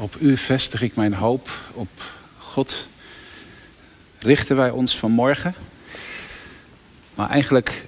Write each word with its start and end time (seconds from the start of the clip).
Op 0.00 0.16
u 0.20 0.36
vestig 0.36 0.82
ik 0.82 0.96
mijn 0.96 1.14
hoop. 1.14 1.50
Op 1.72 1.88
God 2.38 2.86
richten 4.18 4.56
wij 4.56 4.70
ons 4.70 4.98
vanmorgen. 4.98 5.54
Maar 7.14 7.30
eigenlijk 7.30 7.84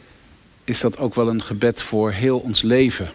is 0.65 0.81
dat 0.81 0.99
ook 0.99 1.15
wel 1.15 1.29
een 1.29 1.43
gebed 1.43 1.83
voor 1.83 2.11
heel 2.11 2.39
ons 2.39 2.63
leven. 2.63 3.09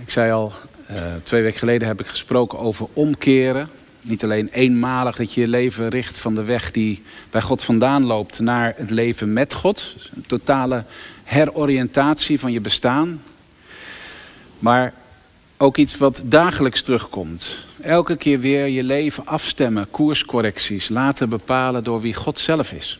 Ik 0.00 0.10
zei 0.10 0.32
al, 0.32 0.52
uh, 0.90 1.14
twee 1.22 1.42
weken 1.42 1.58
geleden 1.58 1.88
heb 1.88 2.00
ik 2.00 2.06
gesproken 2.06 2.58
over 2.58 2.86
omkeren. 2.92 3.68
Niet 4.00 4.24
alleen 4.24 4.48
eenmalig 4.48 5.16
dat 5.16 5.32
je 5.32 5.40
je 5.40 5.48
leven 5.48 5.88
richt 5.88 6.18
van 6.18 6.34
de 6.34 6.44
weg 6.44 6.70
die 6.70 7.02
bij 7.30 7.42
God 7.42 7.64
vandaan 7.64 8.04
loopt 8.04 8.38
naar 8.38 8.74
het 8.76 8.90
leven 8.90 9.32
met 9.32 9.54
God. 9.54 9.96
Een 10.16 10.26
totale 10.26 10.84
heroriëntatie 11.24 12.40
van 12.40 12.52
je 12.52 12.60
bestaan. 12.60 13.22
Maar 14.58 14.92
ook 15.58 15.76
iets 15.76 15.96
wat 15.96 16.20
dagelijks 16.24 16.82
terugkomt. 16.82 17.48
Elke 17.80 18.16
keer 18.16 18.40
weer 18.40 18.66
je 18.66 18.84
leven 18.84 19.26
afstemmen, 19.26 19.90
koerscorrecties 19.90 20.88
laten 20.88 21.28
bepalen 21.28 21.84
door 21.84 22.00
wie 22.00 22.14
God 22.14 22.38
zelf 22.38 22.72
is. 22.72 22.98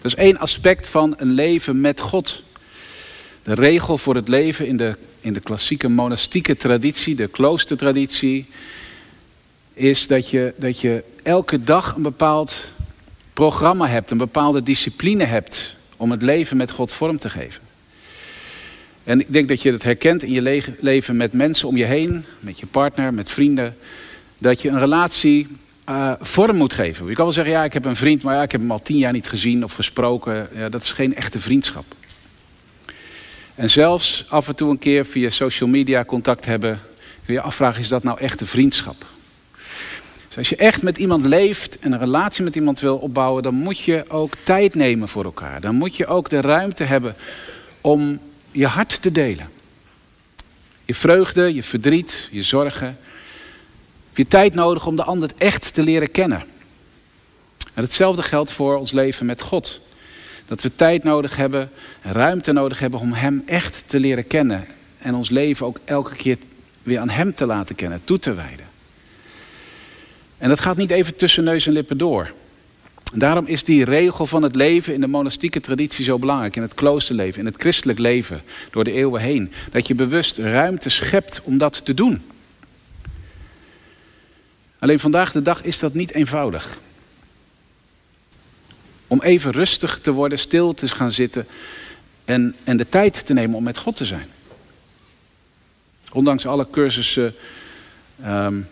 Dat 0.00 0.12
is 0.12 0.14
één 0.14 0.38
aspect 0.38 0.88
van 0.88 1.14
een 1.16 1.30
leven 1.30 1.80
met 1.80 2.00
God. 2.00 2.42
De 3.42 3.54
regel 3.54 3.98
voor 3.98 4.14
het 4.14 4.28
leven 4.28 4.66
in 4.66 4.76
de, 4.76 4.96
in 5.20 5.32
de 5.32 5.40
klassieke 5.40 5.88
monastieke 5.88 6.56
traditie, 6.56 7.14
de 7.14 7.26
kloostertraditie, 7.26 8.48
is 9.72 10.06
dat 10.06 10.30
je, 10.30 10.54
dat 10.56 10.80
je 10.80 11.04
elke 11.22 11.64
dag 11.64 11.94
een 11.94 12.02
bepaald 12.02 12.68
programma 13.32 13.86
hebt, 13.86 14.10
een 14.10 14.18
bepaalde 14.18 14.62
discipline 14.62 15.24
hebt 15.24 15.76
om 15.96 16.10
het 16.10 16.22
leven 16.22 16.56
met 16.56 16.70
God 16.70 16.92
vorm 16.92 17.18
te 17.18 17.30
geven. 17.30 17.69
En 19.04 19.20
ik 19.20 19.32
denk 19.32 19.48
dat 19.48 19.62
je 19.62 19.72
het 19.72 19.82
herkent 19.82 20.22
in 20.22 20.32
je 20.32 20.62
leven 20.80 21.16
met 21.16 21.32
mensen 21.32 21.68
om 21.68 21.76
je 21.76 21.84
heen, 21.84 22.24
met 22.40 22.60
je 22.60 22.66
partner, 22.66 23.14
met 23.14 23.30
vrienden. 23.30 23.76
Dat 24.38 24.62
je 24.62 24.68
een 24.68 24.78
relatie 24.78 25.48
uh, 25.88 26.12
vorm 26.20 26.56
moet 26.56 26.72
geven. 26.72 27.06
Je 27.06 27.14
kan 27.14 27.24
wel 27.24 27.32
zeggen, 27.32 27.52
ja, 27.52 27.64
ik 27.64 27.72
heb 27.72 27.84
een 27.84 27.96
vriend, 27.96 28.22
maar 28.22 28.34
ja, 28.34 28.42
ik 28.42 28.52
heb 28.52 28.60
hem 28.60 28.70
al 28.70 28.82
tien 28.82 28.98
jaar 28.98 29.12
niet 29.12 29.28
gezien 29.28 29.64
of 29.64 29.72
gesproken. 29.72 30.48
Ja, 30.54 30.68
dat 30.68 30.82
is 30.82 30.92
geen 30.92 31.14
echte 31.14 31.40
vriendschap. 31.40 31.84
En 33.54 33.70
zelfs 33.70 34.24
af 34.28 34.48
en 34.48 34.54
toe 34.54 34.70
een 34.70 34.78
keer 34.78 35.06
via 35.06 35.30
social 35.30 35.68
media 35.68 36.04
contact 36.04 36.44
hebben, 36.44 36.80
kun 37.24 37.34
je 37.34 37.40
afvragen, 37.40 37.80
is 37.80 37.88
dat 37.88 38.02
nou 38.02 38.18
echte 38.18 38.46
vriendschap? 38.46 39.06
Dus 40.28 40.38
als 40.38 40.48
je 40.48 40.56
echt 40.56 40.82
met 40.82 40.98
iemand 40.98 41.26
leeft 41.26 41.78
en 41.78 41.92
een 41.92 41.98
relatie 41.98 42.44
met 42.44 42.56
iemand 42.56 42.80
wil 42.80 42.96
opbouwen, 42.96 43.42
dan 43.42 43.54
moet 43.54 43.78
je 43.78 44.04
ook 44.08 44.34
tijd 44.42 44.74
nemen 44.74 45.08
voor 45.08 45.24
elkaar. 45.24 45.60
Dan 45.60 45.74
moet 45.74 45.96
je 45.96 46.06
ook 46.06 46.30
de 46.30 46.40
ruimte 46.40 46.84
hebben 46.84 47.14
om 47.80 48.20
je 48.50 48.66
hart 48.66 49.02
te 49.02 49.12
delen. 49.12 49.48
Je 50.84 50.94
vreugde, 50.94 51.54
je 51.54 51.62
verdriet, 51.62 52.28
je 52.30 52.42
zorgen. 52.42 52.86
Heb 54.06 54.16
je 54.16 54.26
tijd 54.26 54.54
nodig 54.54 54.86
om 54.86 54.96
de 54.96 55.04
ander 55.04 55.30
echt 55.36 55.74
te 55.74 55.82
leren 55.82 56.10
kennen. 56.10 56.44
En 57.74 57.82
hetzelfde 57.82 58.22
geldt 58.22 58.52
voor 58.52 58.76
ons 58.76 58.92
leven 58.92 59.26
met 59.26 59.40
God. 59.40 59.80
Dat 60.46 60.62
we 60.62 60.74
tijd 60.74 61.04
nodig 61.04 61.36
hebben, 61.36 61.70
ruimte 62.02 62.52
nodig 62.52 62.78
hebben 62.78 63.00
om 63.00 63.12
Hem 63.12 63.42
echt 63.46 63.82
te 63.86 64.00
leren 64.00 64.26
kennen. 64.26 64.66
En 64.98 65.14
ons 65.14 65.30
leven 65.30 65.66
ook 65.66 65.80
elke 65.84 66.14
keer 66.14 66.38
weer 66.82 66.98
aan 66.98 67.08
Hem 67.08 67.34
te 67.34 67.46
laten 67.46 67.74
kennen, 67.74 68.00
toe 68.04 68.18
te 68.18 68.34
wijden. 68.34 68.66
En 70.38 70.48
dat 70.48 70.60
gaat 70.60 70.76
niet 70.76 70.90
even 70.90 71.16
tussen 71.16 71.44
neus 71.44 71.66
en 71.66 71.72
lippen 71.72 71.98
door. 71.98 72.32
Daarom 73.14 73.46
is 73.46 73.64
die 73.64 73.84
regel 73.84 74.26
van 74.26 74.42
het 74.42 74.54
leven 74.54 74.94
in 74.94 75.00
de 75.00 75.06
monastieke 75.06 75.60
traditie 75.60 76.04
zo 76.04 76.18
belangrijk. 76.18 76.56
In 76.56 76.62
het 76.62 76.74
kloosterleven, 76.74 77.40
in 77.40 77.46
het 77.46 77.56
christelijk 77.56 77.98
leven, 77.98 78.42
door 78.70 78.84
de 78.84 78.92
eeuwen 78.92 79.20
heen. 79.20 79.52
Dat 79.70 79.86
je 79.86 79.94
bewust 79.94 80.38
ruimte 80.38 80.88
schept 80.88 81.40
om 81.44 81.58
dat 81.58 81.84
te 81.84 81.94
doen. 81.94 82.22
Alleen 84.78 84.98
vandaag 84.98 85.32
de 85.32 85.42
dag 85.42 85.62
is 85.62 85.78
dat 85.78 85.94
niet 85.94 86.12
eenvoudig. 86.12 86.78
Om 89.06 89.22
even 89.22 89.52
rustig 89.52 89.98
te 90.00 90.12
worden, 90.12 90.38
stil 90.38 90.74
te 90.74 90.88
gaan 90.88 91.12
zitten 91.12 91.46
en, 92.24 92.54
en 92.64 92.76
de 92.76 92.88
tijd 92.88 93.26
te 93.26 93.32
nemen 93.32 93.56
om 93.56 93.62
met 93.62 93.78
God 93.78 93.96
te 93.96 94.04
zijn. 94.04 94.28
Ondanks 96.12 96.46
alle 96.46 96.66
cursussen, 96.70 97.34
um, 98.26 98.68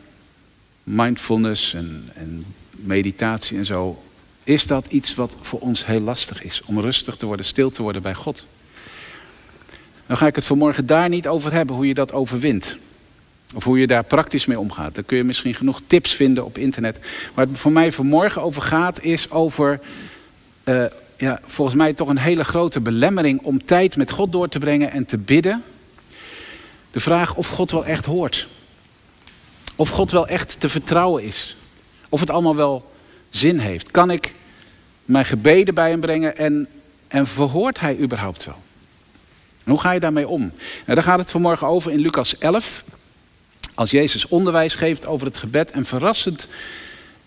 mindfulness 0.82 1.75
en, 1.75 2.10
en 2.15 2.44
meditatie 2.71 3.59
en 3.59 3.66
zo, 3.66 4.03
is 4.48 4.66
dat 4.66 4.86
iets 4.88 5.14
wat 5.14 5.34
voor 5.41 5.59
ons 5.59 5.86
heel 5.86 6.00
lastig 6.00 6.42
is. 6.42 6.62
Om 6.64 6.81
rustig 6.81 7.16
te 7.16 7.26
worden, 7.26 7.47
stil 7.47 7.70
te 7.70 7.82
worden 7.82 8.03
bij 8.03 8.14
God. 8.14 8.44
Dan 10.06 10.16
ga 10.16 10.26
ik 10.26 10.34
het 10.34 10.44
vanmorgen 10.44 10.86
daar 10.86 11.09
niet 11.09 11.28
over 11.28 11.53
hebben, 11.53 11.76
hoe 11.76 11.86
je 11.86 11.94
dat 11.94 12.12
overwint. 12.12 12.76
Of 13.54 13.64
hoe 13.64 13.78
je 13.78 13.86
daar 13.86 14.04
praktisch 14.04 14.47
mee 14.47 14.59
omgaat. 14.59 14.94
Daar 14.94 15.04
kun 15.04 15.16
je 15.16 15.25
misschien 15.25 15.54
genoeg 15.54 15.81
tips 15.86 16.12
vinden 16.12 16.44
op 16.44 16.59
internet. 16.59 17.00
Waar 17.34 17.47
het 17.47 17.59
voor 17.59 17.72
mij 17.72 17.92
vanmorgen 17.92 18.42
over 18.42 18.62
gaat, 18.62 19.03
is 19.03 19.31
over 19.31 19.81
uh, 20.65 20.84
ja, 21.16 21.41
volgens 21.44 21.76
mij 21.76 21.92
toch 21.92 22.09
een 22.09 22.19
hele 22.19 22.44
grote 22.44 22.80
belemmering 22.80 23.41
om 23.42 23.65
tijd 23.65 23.97
met 23.97 24.10
God 24.10 24.32
door 24.32 24.48
te 24.48 24.59
brengen 24.59 24.91
en 24.91 25.06
te 25.06 25.19
bidden. 25.19 25.65
De 26.91 27.00
vraag 27.00 27.34
of 27.34 27.48
God 27.48 27.70
wel 27.70 27.84
echt 27.84 28.04
hoort. 28.04 28.48
Of 29.76 29.88
God 29.88 30.10
wel 30.10 30.28
echt 30.28 30.60
te 30.60 30.69
vertrouwen 30.69 31.22
is. 31.22 31.56
Of 32.09 32.20
het 32.20 32.30
allemaal 32.30 32.56
wel 32.56 32.97
zin 33.31 33.59
heeft. 33.59 33.91
Kan 33.91 34.11
ik 34.11 34.34
mijn 35.05 35.25
gebeden 35.25 35.75
bij 35.75 35.91
hem 35.91 36.00
brengen 36.00 36.37
en, 36.37 36.69
en 37.09 37.27
verhoort 37.27 37.81
hij 37.81 37.99
überhaupt 37.99 38.44
wel? 38.44 38.66
hoe 39.69 39.81
ga 39.81 39.93
je 39.93 40.00
daarmee 40.00 40.28
om? 40.28 40.41
Nou, 40.41 40.53
daar 40.84 41.03
gaat 41.03 41.19
het 41.19 41.31
vanmorgen 41.31 41.66
over 41.66 41.93
in 41.93 41.99
Lucas 41.99 42.39
11. 42.39 42.84
Als 43.75 43.91
Jezus 43.91 44.28
onderwijs 44.28 44.75
geeft 44.75 45.06
over 45.06 45.27
het 45.27 45.37
gebed. 45.37 45.71
En 45.71 45.84
verrassend, 45.84 46.49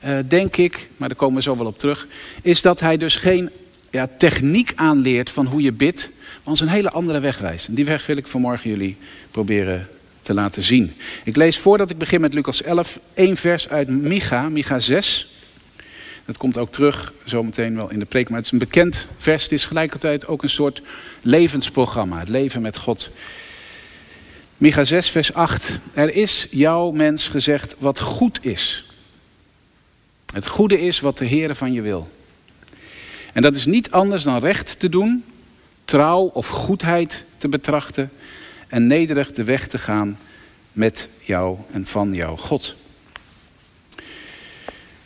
uh, 0.06 0.20
denk 0.28 0.58
ik, 0.58 0.90
maar 0.98 1.08
daar 1.08 1.18
komen 1.18 1.36
we 1.36 1.42
zo 1.42 1.58
wel 1.58 1.66
op 1.66 1.78
terug. 1.78 2.08
Is 2.42 2.62
dat 2.62 2.80
hij 2.80 2.98
dus 2.98 3.16
geen 3.16 3.50
ja, 3.90 4.08
techniek 4.18 4.72
aanleert 4.76 5.30
van 5.30 5.46
hoe 5.46 5.62
je 5.62 5.74
bidt. 5.74 6.10
Maar 6.12 6.40
ons 6.44 6.60
een 6.60 6.68
hele 6.68 6.92
andere 6.92 7.20
weg 7.20 7.38
wijst. 7.38 7.68
En 7.68 7.74
die 7.74 7.86
weg 7.86 8.06
wil 8.06 8.18
ik 8.18 8.28
vanmorgen 8.28 8.70
jullie 8.70 8.98
proberen 9.32 9.88
te 10.22 10.34
laten 10.34 10.64
zien. 10.64 10.94
Ik 11.24 11.36
lees 11.36 11.58
voordat 11.58 11.90
ik 11.90 11.98
begin 11.98 12.22
met 12.22 12.34
Lucas 12.34 12.62
11 12.62 13.00
één 13.14 13.38
vers 13.38 13.70
uit 13.70 13.90
Micha, 13.90 14.50
Micha 14.50 14.80
6. 14.80 15.31
Dat 16.26 16.38
komt 16.38 16.58
ook 16.58 16.72
terug 16.72 17.14
zometeen 17.26 17.76
wel 17.76 17.92
in 17.92 18.00
de 18.00 18.06
preek. 18.06 18.30
Maar 18.30 18.38
het 18.38 18.46
is 18.46 18.52
een 18.52 18.58
bekend 18.58 19.08
vers. 19.18 19.44
Het 19.44 19.52
is 19.52 19.66
gelijkertijd 19.66 20.28
ook 20.28 20.44
een 20.44 20.50
soort 20.50 20.82
levensprogramma. 21.22 22.20
Het 22.20 22.30
leven 22.30 22.62
met 22.62 22.78
God. 22.78 23.10
Micha 24.58 24.84
6, 24.84 25.10
vers 25.10 25.34
8. 25.34 25.70
Er 25.94 26.14
is 26.14 26.48
jouw 26.50 26.92
mens 26.92 27.28
gezegd 27.28 27.76
wat 27.78 28.00
goed 28.00 28.46
is. 28.46 28.86
Het 30.34 30.48
goede 30.48 30.82
is 30.82 31.00
wat 31.00 31.18
de 31.18 31.26
Heer 31.26 31.56
van 31.56 31.74
je 31.74 31.82
wil. 31.82 32.10
En 33.34 33.42
dat 33.42 33.56
is 33.56 33.66
niet 33.66 33.92
anders 33.92 34.24
dan 34.24 34.40
recht 34.40 34.80
te 34.80 34.90
doen, 34.90 35.24
trouw 35.86 36.22
of 36.22 36.48
goedheid 36.48 37.24
te 37.38 37.48
betrachten 37.48 38.12
en 38.68 38.88
nederig 38.88 39.32
de 39.32 39.44
weg 39.44 39.68
te 39.68 39.78
gaan 39.78 40.20
met 40.72 41.10
jou 41.20 41.58
en 41.72 41.86
van 41.86 42.14
jouw 42.14 42.36
God. 42.36 42.76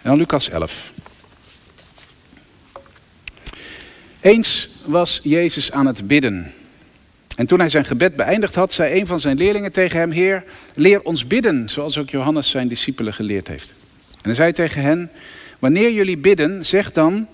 En 0.02 0.12
dan 0.12 0.18
Lucas 0.18 0.50
11. 0.50 0.94
Eens 4.26 4.70
was 4.86 5.20
Jezus 5.24 5.72
aan 5.72 5.86
het 5.86 6.08
bidden. 6.08 6.52
En 7.36 7.46
toen 7.46 7.60
hij 7.60 7.70
zijn 7.70 7.86
gebed 7.86 8.16
beëindigd 8.16 8.56
had, 8.56 8.74
zei 8.74 9.00
een 9.00 9.08
van 9.08 9.20
zijn 9.20 9.38
leerlingen 9.38 9.72
tegen 9.72 10.00
hem: 10.00 10.12
Heer, 10.12 10.44
leer 10.74 11.02
ons 11.02 11.28
bidden, 11.28 11.70
zoals 11.70 11.98
ook 11.98 12.10
Johannes 12.10 12.50
zijn 12.50 12.68
discipelen 12.68 13.14
geleerd 13.14 13.48
heeft. 13.48 13.74
En 14.10 14.22
hij 14.22 14.34
zei 14.34 14.52
tegen 14.52 14.82
hen: 14.82 15.12
Wanneer 15.60 15.92
jullie 15.92 16.18
bidden, 16.18 16.66
zeg 16.66 16.92
dan: 16.92 17.28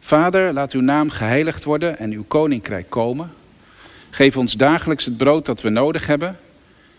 Vader, 0.00 0.52
laat 0.52 0.72
uw 0.72 0.80
naam 0.80 1.10
geheiligd 1.10 1.64
worden 1.64 1.98
en 1.98 2.12
uw 2.12 2.24
koninkrijk 2.28 2.90
komen. 2.90 3.30
Geef 4.10 4.36
ons 4.36 4.52
dagelijks 4.52 5.04
het 5.04 5.16
brood 5.16 5.46
dat 5.46 5.62
we 5.62 5.68
nodig 5.68 6.06
hebben. 6.06 6.38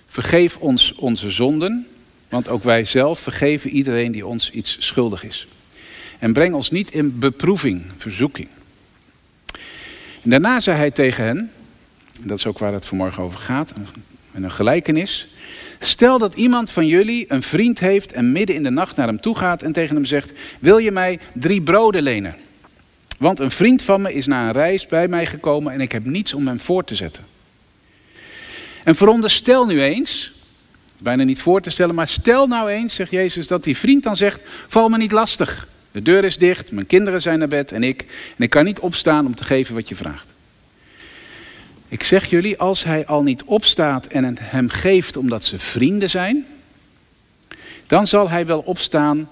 Vergeef 0.07 0.57
ons 0.57 0.93
onze 0.95 1.29
zonden, 1.29 1.87
want 2.27 2.49
ook 2.49 2.63
wij 2.63 2.85
zelf 2.85 3.19
vergeven 3.19 3.69
iedereen 3.69 4.11
die 4.11 4.25
ons 4.25 4.51
iets 4.51 4.77
schuldig 4.79 5.23
is. 5.23 5.47
En 6.19 6.33
breng 6.33 6.53
ons 6.53 6.71
niet 6.71 6.91
in 6.91 7.19
beproeving, 7.19 7.85
verzoeking. 7.97 8.47
En 10.29 10.41
daarna 10.41 10.59
zei 10.59 10.77
hij 10.77 10.91
tegen 10.91 11.23
hen, 11.23 11.37
en 12.21 12.27
dat 12.27 12.37
is 12.37 12.45
ook 12.45 12.59
waar 12.59 12.73
het 12.73 12.85
vanmorgen 12.85 13.23
over 13.23 13.39
gaat, 13.39 13.73
met 14.31 14.43
een 14.43 14.51
gelijkenis. 14.51 15.27
Stel 15.79 16.17
dat 16.17 16.35
iemand 16.35 16.69
van 16.69 16.87
jullie 16.87 17.25
een 17.27 17.43
vriend 17.43 17.79
heeft 17.79 18.11
en 18.11 18.31
midden 18.31 18.55
in 18.55 18.63
de 18.63 18.69
nacht 18.69 18.95
naar 18.95 19.07
hem 19.07 19.19
toe 19.21 19.37
gaat 19.37 19.61
en 19.61 19.71
tegen 19.71 19.95
hem 19.95 20.05
zegt: 20.05 20.31
Wil 20.59 20.77
je 20.77 20.91
mij 20.91 21.19
drie 21.33 21.61
broden 21.61 22.03
lenen? 22.03 22.35
Want 23.17 23.39
een 23.39 23.51
vriend 23.51 23.81
van 23.81 24.01
me 24.01 24.13
is 24.13 24.25
na 24.25 24.45
een 24.45 24.51
reis 24.51 24.85
bij 24.85 25.07
mij 25.07 25.25
gekomen 25.25 25.73
en 25.73 25.81
ik 25.81 25.91
heb 25.91 26.05
niets 26.05 26.33
om 26.33 26.47
hem 26.47 26.59
voor 26.59 26.83
te 26.83 26.95
zetten. 26.95 27.25
En 28.83 28.95
veronderstel 28.95 29.65
nu 29.65 29.81
eens, 29.81 30.31
bijna 30.97 31.23
niet 31.23 31.41
voor 31.41 31.61
te 31.61 31.69
stellen, 31.69 31.95
maar 31.95 32.07
stel 32.07 32.47
nou 32.47 32.69
eens, 32.69 32.93
zegt 32.93 33.11
Jezus, 33.11 33.47
dat 33.47 33.63
die 33.63 33.77
vriend 33.77 34.03
dan 34.03 34.15
zegt: 34.15 34.41
Val 34.67 34.89
me 34.89 34.97
niet 34.97 35.11
lastig. 35.11 35.67
De 35.99 36.11
deur 36.11 36.23
is 36.23 36.37
dicht, 36.37 36.71
mijn 36.71 36.85
kinderen 36.85 37.21
zijn 37.21 37.39
naar 37.39 37.47
bed 37.47 37.71
en 37.71 37.83
ik. 37.83 38.01
En 38.37 38.43
ik 38.43 38.49
kan 38.49 38.65
niet 38.65 38.79
opstaan 38.79 39.25
om 39.25 39.35
te 39.35 39.43
geven 39.43 39.75
wat 39.75 39.89
je 39.89 39.95
vraagt. 39.95 40.27
Ik 41.87 42.03
zeg 42.03 42.29
jullie, 42.29 42.57
als 42.57 42.83
hij 42.83 43.05
al 43.05 43.23
niet 43.23 43.43
opstaat 43.43 44.05
en 44.05 44.23
het 44.23 44.39
hem 44.41 44.69
geeft 44.69 45.17
omdat 45.17 45.43
ze 45.43 45.59
vrienden 45.59 46.09
zijn, 46.09 46.45
Dan 47.87 48.07
zal 48.07 48.29
hij 48.29 48.45
wel 48.45 48.59
opstaan. 48.59 49.29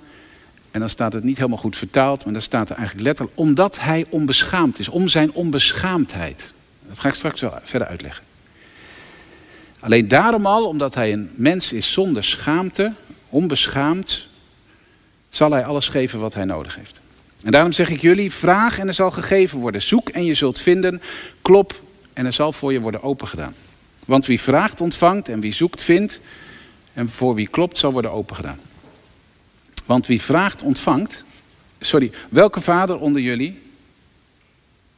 En 0.72 0.80
dan 0.80 0.90
staat 0.90 1.14
het 1.14 1.24
niet 1.24 1.38
helemaal 1.38 1.58
goed 1.58 1.78
vertaald, 1.78 2.24
maar 2.24 2.34
dan 2.34 2.42
staat 2.42 2.70
er 2.70 2.76
eigenlijk 2.76 3.08
letterlijk 3.08 3.38
omdat 3.38 3.80
hij 3.80 4.06
onbeschaamd 4.10 4.80
is, 4.80 4.90
om 4.90 5.08
zijn 5.08 5.32
onbeschaamdheid. 5.32 6.54
Dat 6.88 7.00
ga 7.00 7.08
ik 7.08 7.14
straks 7.14 7.42
wel 7.42 7.60
verder 7.64 7.88
uitleggen. 7.88 8.24
Alleen 9.80 10.08
daarom 10.08 10.46
al, 10.46 10.68
omdat 10.68 10.96
hij 10.96 11.14
een 11.14 11.30
mens 11.36 11.72
is 11.72 11.92
zonder 11.92 12.24
schaamte, 12.24 12.94
onbeschaamd, 13.30 14.28
zal 15.38 15.52
hij 15.52 15.66
alles 15.66 15.90
geven 15.90 16.20
wat 16.20 16.34
hij 16.34 16.46
nodig 16.46 16.76
heeft. 16.76 17.00
En 17.44 17.52
daarom 17.52 17.72
zeg 17.72 17.90
ik 17.90 18.02
jullie, 18.02 18.32
vraag 18.32 18.80
en 18.80 18.88
er 18.88 18.94
zal 18.94 19.12
gegeven 19.12 19.60
worden. 19.60 19.82
Zoek 19.82 20.10
en 20.10 20.26
je 20.26 20.34
zult 20.34 20.60
vinden. 20.60 21.02
Klop 21.42 21.82
en 22.14 22.26
er 22.26 22.34
zal 22.34 22.52
voor 22.52 22.74
je 22.74 22.80
worden 22.80 23.04
opengedaan. 23.04 23.56
Want 24.06 24.26
wie 24.26 24.42
vraagt 24.42 24.82
ontvangt 24.82 25.30
en 25.30 25.40
wie 25.40 25.54
zoekt 25.54 25.82
vindt. 25.84 26.20
En 26.94 27.10
voor 27.10 27.36
wie 27.36 27.48
klopt 27.48 27.78
zal 27.78 27.92
worden 27.92 28.12
opengedaan. 28.12 28.60
Want 29.86 30.08
wie 30.08 30.22
vraagt 30.22 30.64
ontvangt. 30.64 31.24
Sorry, 31.80 32.12
welke 32.30 32.62
vader 32.62 32.98
onder 33.00 33.22
jullie. 33.22 33.62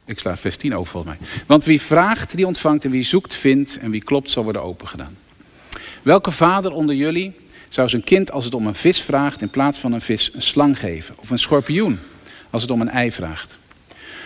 Ik 0.04 0.18
sla 0.18 0.36
vers 0.36 0.56
10 0.56 0.76
over 0.76 0.92
volgens 0.92 1.18
mij. 1.18 1.28
Want 1.46 1.64
wie 1.64 1.80
vraagt 1.80 2.36
die 2.36 2.46
ontvangt 2.46 2.84
en 2.84 2.90
wie 2.90 3.04
zoekt 3.04 3.34
vindt 3.34 3.78
en 3.78 3.90
wie 3.90 4.04
klopt 4.04 4.30
zal 4.30 4.42
worden 4.42 4.62
opengedaan. 4.62 5.16
Welke 6.02 6.30
vader 6.30 6.72
onder 6.72 6.94
jullie 6.94 7.34
zou 7.70 7.88
zijn 7.88 8.04
kind 8.04 8.30
als 8.30 8.44
het 8.44 8.54
om 8.54 8.66
een 8.66 8.74
vis 8.74 9.00
vraagt 9.00 9.42
in 9.42 9.48
plaats 9.48 9.78
van 9.78 9.92
een 9.92 10.00
vis 10.00 10.30
een 10.34 10.42
slang 10.42 10.78
geven? 10.78 11.14
Of 11.18 11.30
een 11.30 11.38
schorpioen 11.38 11.98
als 12.50 12.62
het 12.62 12.70
om 12.70 12.80
een 12.80 12.88
ei 12.88 13.12
vraagt? 13.12 13.58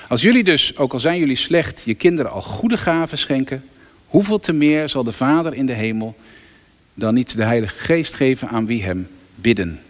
Als 0.09 0.23
jullie 0.23 0.45
dus, 0.45 0.77
ook 0.77 0.93
al 0.93 1.01
zijn 1.01 1.19
jullie 1.19 1.37
slecht, 1.37 1.83
je 1.85 1.95
kinderen 1.95 2.31
al 2.31 2.43
goede 2.43 2.77
gaven 2.77 3.19
schenken, 3.19 3.65
hoeveel 4.07 4.41
te 4.41 4.53
meer 4.53 4.89
zal 4.89 5.05
de 5.05 5.13
Vader 5.13 5.55
in 5.55 5.67
de 5.67 5.73
hemel 5.73 6.17
dan 6.95 7.15
niet 7.15 7.37
de 7.37 7.45
Heilige 7.45 7.79
Geest 7.79 8.15
geven 8.15 8.49
aan 8.49 8.67
wie 8.67 8.83
hem 8.83 9.09
bidden? 9.35 9.81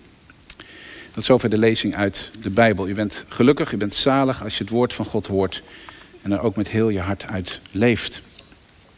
Tot 1.13 1.25
zover 1.25 1.51
de 1.51 1.59
lezing 1.59 1.95
uit 1.95 2.31
de 2.43 2.51
Bijbel. 2.51 2.89
U 2.89 2.95
bent 2.95 3.25
gelukkig, 3.29 3.73
u 3.73 3.77
bent 3.77 3.95
zalig 3.95 4.45
als 4.45 4.59
je 4.59 4.65
het 4.65 4.73
woord 4.73 4.95
van 4.95 5.05
God 5.05 5.27
hoort 5.27 5.63
en 6.23 6.33
er 6.33 6.41
ook 6.41 6.57
met 6.57 6.69
heel 6.69 6.89
je 6.89 7.01
hart 7.01 7.27
uit 7.27 7.61
leeft. 7.71 8.23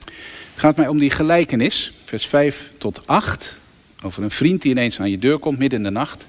Het 0.05 0.65
gaat 0.65 0.77
mij 0.77 0.89
om 0.89 0.99
die 0.99 1.11
gelijkenis, 1.11 1.93
vers 2.05 2.27
5 2.27 2.71
tot 2.79 3.07
8, 3.07 3.59
over 4.07 4.23
een 4.23 4.31
vriend 4.31 4.63
die 4.63 4.71
ineens 4.71 5.01
aan 5.01 5.11
je 5.11 5.19
deur 5.19 5.39
komt 5.39 5.59
midden 5.59 5.79
in 5.79 5.85
de 5.85 5.91
nacht. 5.91 6.27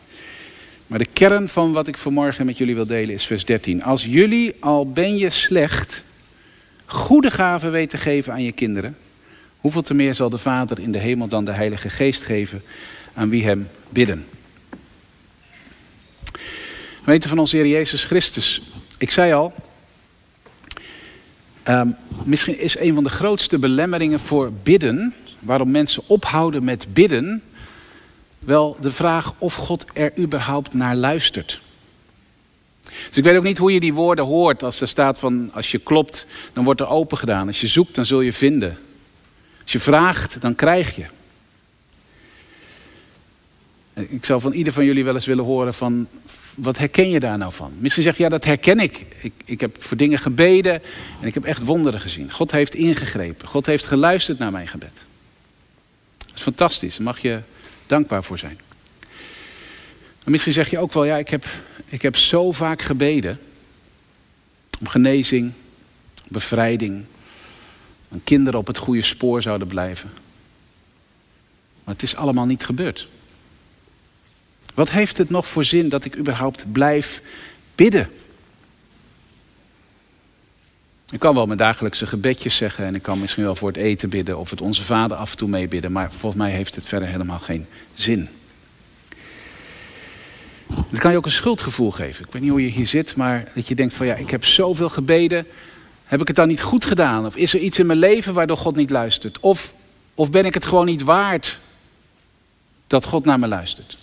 Maar 0.88 1.00
de 1.00 1.08
kern 1.14 1.50
van 1.50 1.72
wat 1.72 1.88
ik 1.88 1.98
vanmorgen 1.98 2.46
met 2.46 2.58
jullie 2.58 2.76
wil 2.76 2.86
delen 2.86 3.14
is 3.16 3.26
vers 3.26 3.46
13. 3.46 3.84
Als 3.84 4.06
jullie, 4.06 4.56
al 4.60 4.92
ben 4.92 5.18
je 5.18 5.30
slecht, 5.30 6.04
goede 6.86 7.32
gaven 7.32 7.72
weten 7.72 8.00
geven 8.00 8.34
aan 8.34 8.44
je 8.44 8.52
kinderen, 8.52 8.98
hoeveel 9.58 9.82
te 9.82 9.94
meer 9.94 10.16
zal 10.16 10.30
de 10.30 10.38
Vader 10.38 10.80
in 10.80 10.92
de 10.92 10.98
hemel 10.98 11.28
dan 11.28 11.46
de 11.46 11.52
Heilige 11.52 11.90
Geest 11.90 12.24
geven 12.24 12.62
aan 13.14 13.30
wie 13.30 13.44
hem 13.44 13.68
bidden? 13.90 14.26
Weten 17.04 17.30
van 17.30 17.40
onze 17.40 17.56
Heer 17.56 17.68
Jezus 17.68 18.04
Christus. 18.04 18.62
Ik 18.98 19.12
zei 19.12 19.34
al, 19.34 19.54
um, 21.68 21.96
misschien 22.24 22.60
is 22.60 22.80
een 22.80 22.94
van 22.94 23.04
de 23.04 23.10
grootste 23.10 23.60
belemmeringen 23.60 24.20
voor 24.20 24.54
bidden, 24.64 25.14
waarom 25.40 25.72
mensen 25.72 26.04
ophouden 26.08 26.64
met 26.64 26.88
bidden, 26.94 27.42
wel 28.40 28.78
de 28.82 28.92
vraag 28.92 29.34
of 29.38 29.54
God 29.54 29.86
er 29.94 30.18
überhaupt 30.18 30.74
naar 30.74 30.96
luistert. 30.96 31.62
Dus 33.08 33.18
ik 33.18 33.24
weet 33.24 33.38
ook 33.38 33.44
niet 33.44 33.58
hoe 33.58 33.74
je 33.74 33.80
die 33.80 33.94
woorden 33.94 34.26
hoort 34.26 34.64
als 34.64 34.82
er 34.82 34.88
staat 34.88 35.20
van 35.20 35.50
als 35.54 35.72
je 35.72 35.78
klopt, 35.78 36.26
dan 36.54 36.64
wordt 36.64 36.80
er 36.80 36.88
open 36.88 37.18
gedaan. 37.18 37.48
Als 37.48 37.62
je 37.62 37.68
zoekt, 37.68 37.96
dan 37.96 38.06
zul 38.06 38.22
je 38.22 38.34
vinden. 38.34 38.78
Als 39.64 39.72
je 39.72 39.80
vraagt, 39.80 40.42
dan 40.42 40.56
krijg 40.56 40.96
je. 40.96 41.06
Ik 43.94 44.26
zou 44.26 44.42
van 44.42 44.52
ieder 44.52 44.74
van 44.74 44.86
jullie 44.86 45.04
wel 45.04 45.14
eens 45.14 45.26
willen 45.26 45.44
horen 45.44 45.74
van, 45.74 46.08
wat 46.56 46.78
herken 46.78 47.10
je 47.10 47.20
daar 47.20 47.38
nou 47.38 47.52
van? 47.54 47.72
Misschien 47.80 48.04
zeg 48.04 48.18
je, 48.18 48.24
ja 48.24 48.30
dat 48.30 48.46
herken 48.46 48.80
ik. 48.80 49.06
ik. 49.22 49.34
Ik 49.46 49.60
heb 49.62 49.84
voor 49.84 49.98
dingen 49.98 50.20
gebeden 50.20 50.74
en 51.22 51.28
ik 51.28 51.34
heb 51.34 51.46
echt 51.46 51.64
wonderen 51.64 52.00
gezien. 52.00 52.32
God 52.32 52.52
heeft 52.52 52.76
ingegrepen. 52.76 53.48
God 53.48 53.66
heeft 53.66 53.86
geluisterd 53.86 54.40
naar 54.40 54.52
mijn 54.52 54.68
gebed. 54.68 54.94
Dat 56.18 56.36
is 56.36 56.42
fantastisch. 56.42 56.98
Mag 56.98 57.20
je 57.20 57.42
dankbaar 57.90 58.24
voor 58.24 58.38
zijn. 58.38 58.60
Maar 60.24 60.32
misschien 60.32 60.54
zeg 60.54 60.70
je 60.70 60.80
ook 60.80 60.94
wel, 60.94 61.06
ja, 61.06 61.18
ik 61.18 61.30
heb, 61.30 61.46
ik 61.86 62.02
heb 62.02 62.16
zo 62.16 62.52
vaak 62.52 62.82
gebeden. 62.82 63.40
Om 64.80 64.88
genezing, 64.88 65.54
bevrijding. 66.28 67.06
Dat 68.10 68.20
kinderen 68.24 68.60
op 68.60 68.68
het 68.68 68.78
goede 68.78 69.02
spoor 69.02 69.42
zouden 69.42 69.68
blijven. 69.68 70.10
Maar 71.84 71.94
het 71.94 72.04
is 72.04 72.16
allemaal 72.16 72.46
niet 72.46 72.66
gebeurd. 72.66 73.08
Wat 74.74 74.90
heeft 74.90 75.18
het 75.18 75.30
nog 75.30 75.48
voor 75.48 75.66
zin 75.66 75.90
dat 75.90 76.06
ik 76.06 76.18
überhaupt 76.18 76.72
blijf 76.72 77.22
bidden? 77.76 78.10
Ik 81.12 81.20
kan 81.20 81.36
wel 81.36 81.46
mijn 81.46 81.58
dagelijkse 81.58 82.08
gebedjes 82.08 82.56
zeggen 82.56 82.86
en 82.86 82.96
ik 82.96 83.02
kan 83.02 83.20
misschien 83.20 83.44
wel 83.44 83.56
voor 83.56 83.68
het 83.68 83.78
eten 83.78 84.10
bidden 84.10 84.38
of 84.38 84.50
het 84.50 84.62
onze 84.62 84.84
vader 84.84 85.18
af 85.18 85.32
en 85.32 85.38
toe 85.38 85.48
meebidden, 85.48 85.92
maar 85.92 86.12
volgens 86.12 86.42
mij 86.42 86.52
heeft 86.52 86.76
het 86.76 86.86
verder 86.86 87.08
helemaal 87.08 87.40
geen 87.40 87.66
zin. 87.94 88.30
Het 90.90 91.00
kan 91.00 91.12
je 91.12 91.18
ook 91.18 91.26
een 91.26 91.32
schuldgevoel 91.32 91.92
geven. 91.92 92.26
Ik 92.26 92.32
weet 92.32 92.42
niet 92.42 92.52
hoe 92.52 92.62
je 92.62 92.68
hier 92.68 92.88
zit, 92.88 93.16
maar 93.16 93.52
dat 93.56 93.68
je 93.68 93.76
denkt 93.76 93.94
van 93.94 94.06
ja, 94.06 94.16
ik 94.16 94.30
heb 94.30 94.46
zoveel 94.46 94.90
gebeden, 94.90 95.48
heb 96.06 96.22
ik 96.22 96.28
het 96.28 96.36
dan 96.36 96.48
niet 96.48 96.62
goed 96.62 96.86
gedaan? 96.86 97.26
Of 97.26 97.36
is 97.36 97.54
er 97.54 97.60
iets 97.60 97.80
in 97.80 97.86
mijn 97.86 98.00
leven 98.00 98.34
waardoor 98.34 98.58
God 98.58 98.76
niet 98.76 98.90
luistert? 98.90 99.40
Of, 99.40 99.74
of 100.16 100.30
ben 100.30 100.46
ik 100.46 100.54
het 100.54 100.66
gewoon 100.66 100.86
niet 100.86 101.02
waard 101.02 101.60
dat 102.88 103.06
God 103.06 103.26
naar 103.26 103.40
me 103.40 103.48
luistert? 103.48 103.98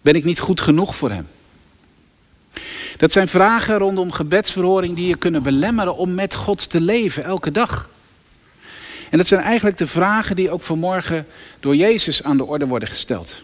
Ben 0.00 0.14
ik 0.14 0.24
niet 0.24 0.40
goed 0.40 0.60
genoeg 0.60 0.96
voor 0.96 1.10
Hem? 1.10 1.28
Dat 2.96 3.12
zijn 3.12 3.28
vragen 3.28 3.78
rondom 3.78 4.12
gebedsverhoring 4.12 4.96
die 4.96 5.08
je 5.08 5.16
kunnen 5.16 5.42
belemmeren 5.42 5.96
om 5.96 6.14
met 6.14 6.34
God 6.34 6.70
te 6.70 6.80
leven 6.80 7.24
elke 7.24 7.50
dag. 7.50 7.88
En 9.10 9.18
dat 9.18 9.26
zijn 9.26 9.40
eigenlijk 9.40 9.78
de 9.78 9.86
vragen 9.86 10.36
die 10.36 10.50
ook 10.50 10.62
vanmorgen 10.62 11.26
door 11.60 11.76
Jezus 11.76 12.22
aan 12.22 12.36
de 12.36 12.44
orde 12.44 12.66
worden 12.66 12.88
gesteld. 12.88 13.42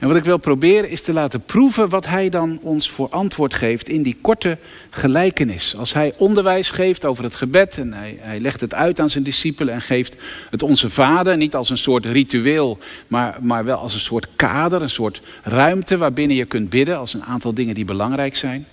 En 0.00 0.08
wat 0.08 0.16
ik 0.16 0.24
wil 0.24 0.38
proberen 0.38 0.90
is 0.90 1.02
te 1.02 1.12
laten 1.12 1.40
proeven 1.40 1.88
wat 1.88 2.06
hij 2.06 2.28
dan 2.28 2.58
ons 2.62 2.90
voor 2.90 3.08
antwoord 3.08 3.54
geeft 3.54 3.88
in 3.88 4.02
die 4.02 4.16
korte 4.20 4.58
gelijkenis. 4.90 5.76
Als 5.76 5.92
hij 5.92 6.14
onderwijs 6.16 6.70
geeft 6.70 7.04
over 7.04 7.24
het 7.24 7.34
gebed 7.34 7.78
en 7.78 7.92
hij, 7.92 8.18
hij 8.20 8.40
legt 8.40 8.60
het 8.60 8.74
uit 8.74 9.00
aan 9.00 9.10
zijn 9.10 9.24
discipelen 9.24 9.74
en 9.74 9.80
geeft 9.80 10.16
het 10.50 10.62
onze 10.62 10.90
vader, 10.90 11.36
niet 11.36 11.54
als 11.54 11.70
een 11.70 11.78
soort 11.78 12.06
ritueel, 12.06 12.78
maar, 13.08 13.36
maar 13.40 13.64
wel 13.64 13.78
als 13.78 13.94
een 13.94 14.00
soort 14.00 14.28
kader, 14.36 14.82
een 14.82 14.90
soort 14.90 15.20
ruimte 15.42 15.96
waarbinnen 15.96 16.36
je 16.36 16.44
kunt 16.44 16.68
bidden, 16.68 16.98
als 16.98 17.14
een 17.14 17.24
aantal 17.24 17.54
dingen 17.54 17.74
die 17.74 17.84
belangrijk 17.84 18.36
zijn. 18.36 18.66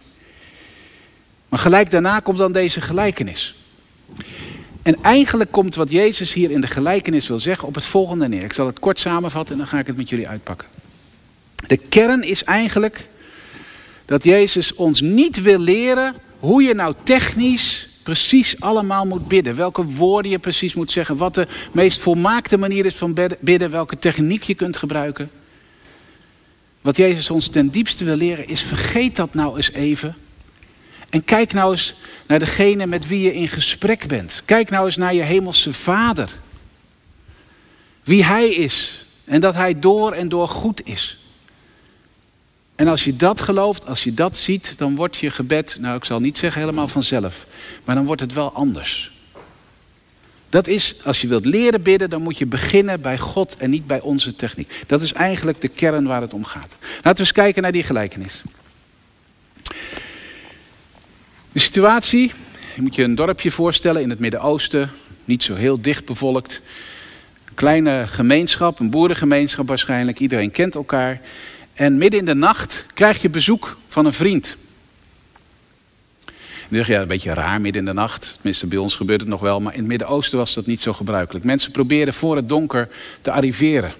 Maar 1.49 1.59
gelijk 1.59 1.91
daarna 1.91 2.19
komt 2.19 2.37
dan 2.37 2.51
deze 2.51 2.81
gelijkenis. 2.81 3.55
En 4.83 4.95
eigenlijk 5.01 5.51
komt 5.51 5.75
wat 5.75 5.91
Jezus 5.91 6.33
hier 6.33 6.51
in 6.51 6.61
de 6.61 6.67
gelijkenis 6.67 7.27
wil 7.27 7.39
zeggen 7.39 7.67
op 7.67 7.75
het 7.75 7.85
volgende 7.85 8.27
neer. 8.27 8.43
Ik 8.43 8.53
zal 8.53 8.67
het 8.67 8.79
kort 8.79 8.99
samenvatten 8.99 9.51
en 9.53 9.57
dan 9.57 9.67
ga 9.67 9.79
ik 9.79 9.87
het 9.87 9.97
met 9.97 10.09
jullie 10.09 10.27
uitpakken. 10.27 10.67
De 11.67 11.77
kern 11.77 12.23
is 12.23 12.43
eigenlijk 12.43 13.07
dat 14.05 14.23
Jezus 14.23 14.73
ons 14.73 15.01
niet 15.01 15.41
wil 15.41 15.59
leren 15.59 16.15
hoe 16.39 16.63
je 16.63 16.73
nou 16.73 16.95
technisch 17.03 17.89
precies 18.03 18.59
allemaal 18.59 19.05
moet 19.05 19.27
bidden. 19.27 19.55
Welke 19.55 19.83
woorden 19.85 20.31
je 20.31 20.39
precies 20.39 20.73
moet 20.73 20.91
zeggen. 20.91 21.17
Wat 21.17 21.33
de 21.33 21.47
meest 21.71 21.99
volmaakte 21.99 22.57
manier 22.57 22.85
is 22.85 22.95
van 22.95 23.13
bidden. 23.39 23.71
Welke 23.71 23.99
techniek 23.99 24.43
je 24.43 24.55
kunt 24.55 24.77
gebruiken. 24.77 25.31
Wat 26.81 26.97
Jezus 26.97 27.29
ons 27.29 27.47
ten 27.47 27.69
diepste 27.69 28.03
wil 28.03 28.15
leren 28.15 28.47
is 28.47 28.61
vergeet 28.61 29.15
dat 29.15 29.33
nou 29.33 29.55
eens 29.55 29.71
even. 29.71 30.15
En 31.09 31.23
kijk 31.23 31.53
nou 31.53 31.71
eens 31.71 31.95
naar 32.27 32.39
degene 32.39 32.87
met 32.87 33.07
wie 33.07 33.21
je 33.21 33.33
in 33.33 33.47
gesprek 33.47 34.07
bent. 34.07 34.41
Kijk 34.45 34.69
nou 34.69 34.85
eens 34.85 34.97
naar 34.97 35.13
je 35.13 35.21
hemelse 35.21 35.73
vader. 35.73 36.29
Wie 38.03 38.25
hij 38.25 38.49
is. 38.49 39.05
En 39.23 39.41
dat 39.41 39.55
hij 39.55 39.79
door 39.79 40.11
en 40.11 40.29
door 40.29 40.47
goed 40.47 40.85
is. 40.85 41.20
En 42.81 42.87
als 42.87 43.03
je 43.03 43.15
dat 43.15 43.41
gelooft, 43.41 43.87
als 43.87 44.03
je 44.03 44.13
dat 44.13 44.37
ziet, 44.37 44.73
dan 44.77 44.95
wordt 44.95 45.17
je 45.17 45.29
gebed, 45.29 45.77
nou 45.79 45.95
ik 45.95 46.05
zal 46.05 46.19
niet 46.19 46.37
zeggen 46.37 46.61
helemaal 46.61 46.87
vanzelf, 46.87 47.45
maar 47.83 47.95
dan 47.95 48.05
wordt 48.05 48.21
het 48.21 48.33
wel 48.33 48.51
anders. 48.53 49.11
Dat 50.49 50.67
is, 50.67 50.95
als 51.03 51.21
je 51.21 51.27
wilt 51.27 51.45
leren 51.45 51.81
bidden, 51.81 52.09
dan 52.09 52.21
moet 52.21 52.37
je 52.37 52.45
beginnen 52.45 53.01
bij 53.01 53.17
God 53.17 53.57
en 53.57 53.69
niet 53.69 53.87
bij 53.87 53.99
onze 53.99 54.35
techniek. 54.35 54.83
Dat 54.87 55.01
is 55.01 55.13
eigenlijk 55.13 55.61
de 55.61 55.67
kern 55.67 56.05
waar 56.05 56.21
het 56.21 56.33
om 56.33 56.43
gaat. 56.43 56.75
Laten 56.81 57.13
we 57.13 57.19
eens 57.19 57.31
kijken 57.31 57.61
naar 57.61 57.71
die 57.71 57.83
gelijkenis. 57.83 58.41
De 61.51 61.59
situatie, 61.59 62.31
je 62.75 62.81
moet 62.81 62.95
je 62.95 63.03
een 63.03 63.15
dorpje 63.15 63.51
voorstellen 63.51 64.01
in 64.01 64.09
het 64.09 64.19
Midden-Oosten, 64.19 64.91
niet 65.25 65.43
zo 65.43 65.55
heel 65.55 65.81
dicht 65.81 66.05
bevolkt. 66.05 66.61
Een 67.45 67.55
kleine 67.55 68.07
gemeenschap, 68.07 68.79
een 68.79 68.89
boerengemeenschap 68.89 69.67
waarschijnlijk, 69.67 70.19
iedereen 70.19 70.51
kent 70.51 70.75
elkaar. 70.75 71.21
En 71.73 71.97
midden 71.97 72.19
in 72.19 72.25
de 72.25 72.33
nacht 72.33 72.85
krijg 72.93 73.21
je 73.21 73.29
bezoek 73.29 73.77
van 73.87 74.05
een 74.05 74.13
vriend. 74.13 74.57
Dan 76.71 76.79
zeg 76.79 76.87
je, 76.87 76.93
ja, 76.93 77.01
een 77.01 77.07
beetje 77.07 77.33
raar, 77.33 77.61
midden 77.61 77.81
in 77.81 77.87
de 77.87 77.93
nacht. 77.93 78.33
Tenminste, 78.33 78.67
bij 78.67 78.77
ons 78.77 78.95
gebeurt 78.95 79.19
het 79.19 79.29
nog 79.29 79.39
wel. 79.39 79.59
Maar 79.59 79.73
in 79.73 79.79
het 79.79 79.87
Midden-Oosten 79.87 80.37
was 80.37 80.53
dat 80.53 80.65
niet 80.65 80.81
zo 80.81 80.93
gebruikelijk. 80.93 81.45
Mensen 81.45 81.71
probeerden 81.71 82.13
voor 82.13 82.35
het 82.35 82.47
donker 82.47 82.89
te 83.21 83.31
arriveren. 83.31 83.93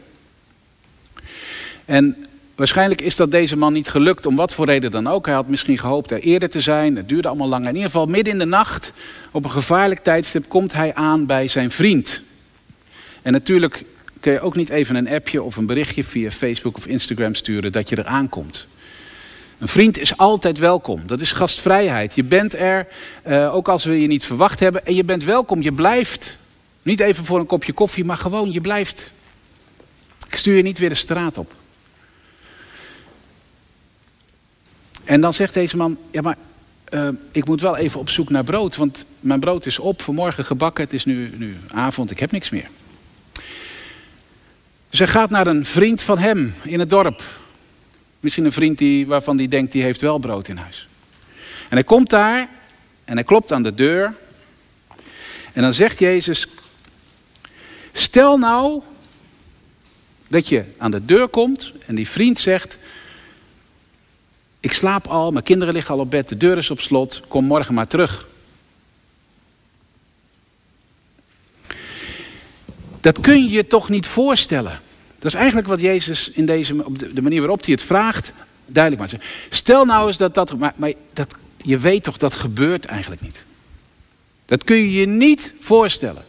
En 1.86 2.25
waarschijnlijk 2.56 3.01
is 3.01 3.16
dat 3.16 3.32
deze 3.32 3.58
man 3.58 3.74
niet 3.74 3.90
gelukt, 3.90 4.25
om 4.25 4.36
wat 4.36 4.54
voor 4.54 4.66
reden 4.66 4.92
dan 4.92 5.08
ook. 5.08 5.25
Hij 5.25 5.36
had 5.36 5.48
misschien 5.48 5.78
gehoopt 5.78 6.12
er 6.12 6.20
eerder 6.20 6.50
te 6.50 6.62
zijn. 6.62 6.96
Het 6.96 7.10
duurde 7.10 7.28
allemaal 7.28 7.48
lang. 7.48 7.62
In 7.62 7.75
ieder 7.75 7.90
geval, 7.90 8.06
midden 8.06 8.34
in 8.34 8.40
de 8.40 8.46
nacht, 8.46 8.92
op 9.32 9.44
een 9.44 9.51
gevaarlijk 9.51 10.00
tijdstip, 10.00 10.46
komt 10.48 10.74
hij 10.74 10.94
aan 10.94 11.25
bij 11.25 11.48
zijn 11.48 11.72
vriend. 11.72 12.22
En 13.22 13.32
natuurlijk 13.32 13.84
kun 14.22 14.32
je 14.32 14.40
ook 14.40 14.56
niet 14.56 14.70
even 14.70 14.96
een 14.96 15.10
appje 15.10 15.44
of 15.44 15.56
een 15.56 15.66
berichtje 15.66 16.04
via 16.04 16.32
Facebook 16.32 16.78
of 16.78 16.86
Instagram 16.86 17.36
sturen 17.36 17.72
dat 17.72 17.90
je 17.90 17.96
er 17.96 18.06
aankomt. 18.06 18.68
Een 19.60 19.68
vriend 19.68 19.98
is 19.98 20.18
altijd 20.18 20.58
welkom. 20.58 21.08
Dat 21.08 21.22
is 21.22 21.32
gastvrijheid. 21.32 22.16
Je 22.16 22.24
bent 22.24 22.54
er, 22.54 22.88
uh, 23.28 23.56
ook 23.56 23.68
als 23.68 23.84
we 23.84 24.01
je 24.01 24.08
niet 24.08 24.25
verwacht 24.25 24.60
hebben. 24.60 24.86
En 24.86 24.96
je 24.96 25.04
bent 25.04 25.24
welkom. 25.24 25.62
Je 25.62 25.72
blijft. 25.72 26.38
Niet 26.84 27.00
even 27.00 27.25
voor 27.25 27.40
een 27.40 27.46
kopje 27.46 27.74
koffie, 27.74 28.06
maar 28.06 28.18
gewoon, 28.18 28.51
je 28.51 28.62
blijft. 28.62 29.12
Ik 30.28 30.36
stuur 30.36 30.56
je 30.56 30.62
niet 30.62 30.78
weer 30.78 30.90
de 30.90 30.96
straat 30.96 31.38
op. 31.38 31.54
En 35.04 35.22
dan 35.22 35.34
zegt 35.34 35.54
deze 35.54 35.78
man: 35.78 35.98
Ja, 36.12 36.22
maar 36.22 36.38
uh, 36.90 37.08
ik 37.32 37.46
moet 37.46 37.62
wel 37.62 37.78
even 37.78 38.00
op 38.00 38.10
zoek 38.10 38.30
naar 38.30 38.44
brood. 38.44 38.75
Want 38.75 39.06
mijn 39.20 39.40
brood 39.40 39.66
is 39.66 39.80
op, 39.80 40.01
vanmorgen 40.01 40.46
gebakken. 40.46 40.84
Het 40.84 40.94
is 40.94 41.06
nu, 41.06 41.34
nu 41.38 41.58
avond, 41.68 42.12
ik 42.12 42.20
heb 42.20 42.32
niks 42.32 42.50
meer. 42.50 42.70
Hij 44.98 45.07
gaat 45.07 45.29
naar 45.29 45.48
een 45.48 45.65
vriend 45.65 46.01
van 46.01 46.17
hem 46.17 46.53
in 46.63 46.79
het 46.79 46.89
dorp. 46.89 47.24
Misschien 48.19 48.45
een 48.45 48.51
vriend 48.51 48.77
die, 48.77 49.07
waarvan 49.07 49.38
hij 49.38 49.48
denkt, 49.48 49.71
die 49.71 49.83
heeft 49.83 50.01
wel 50.01 50.17
brood 50.17 50.48
in 50.48 50.57
huis. 50.57 50.88
En 51.69 51.77
hij 51.77 51.83
komt 51.83 52.10
daar 52.10 52.50
en 53.03 53.13
hij 53.13 53.24
klopt 53.24 53.51
aan 53.51 53.63
de 53.63 53.74
deur. 53.74 54.13
En 55.53 55.62
dan 55.62 55.74
zegt 55.74 56.00
Jezus, 56.00 56.48
stel 57.91 58.38
nou 58.38 58.81
dat 60.27 60.48
je 60.48 60.63
aan 60.77 60.91
de 60.91 61.05
deur 61.05 61.27
komt 61.27 61.74
en 61.86 61.95
die 61.95 62.10
vriend 62.10 62.39
zegt, 62.39 62.77
ik 64.60 64.74
slaap 64.74 65.07
al, 65.07 65.31
mijn 65.31 65.43
kinderen 65.43 65.74
liggen 65.74 65.93
al 65.93 66.00
op 66.00 66.12
bed, 66.12 66.29
de 66.29 66.38
deur 66.38 66.57
is 66.57 66.71
op 66.71 66.79
slot, 66.79 67.21
kom 67.27 67.45
morgen 67.45 67.74
maar 67.74 67.88
terug. 67.88 68.27
Dat 73.01 73.20
kun 73.20 73.50
je 73.50 73.67
toch 73.67 73.89
niet 73.89 74.08
voorstellen. 74.08 74.79
Dat 75.20 75.34
is 75.34 75.39
eigenlijk 75.39 75.67
wat 75.67 75.79
Jezus 75.79 76.29
in 76.29 76.46
deze, 76.46 76.86
op 76.86 77.00
de 77.00 77.22
manier 77.22 77.39
waarop 77.39 77.63
hij 77.63 77.74
het 77.74 77.84
vraagt, 77.84 78.31
duidelijk 78.65 79.12
maakt. 79.12 79.25
Stel 79.50 79.86
nou 79.86 80.08
eens 80.08 80.17
dat 80.17 80.34
dat, 80.34 80.58
maar, 80.58 80.74
maar 80.75 80.93
dat, 81.13 81.36
je 81.58 81.77
weet 81.77 82.03
toch 82.03 82.17
dat 82.17 82.34
gebeurt 82.34 82.86
eigenlijk 82.86 83.22
niet. 83.22 83.43
Dat 84.46 84.63
kun 84.63 84.75
je 84.75 84.91
je 84.91 85.05
niet 85.05 85.53
voorstellen. 85.60 86.25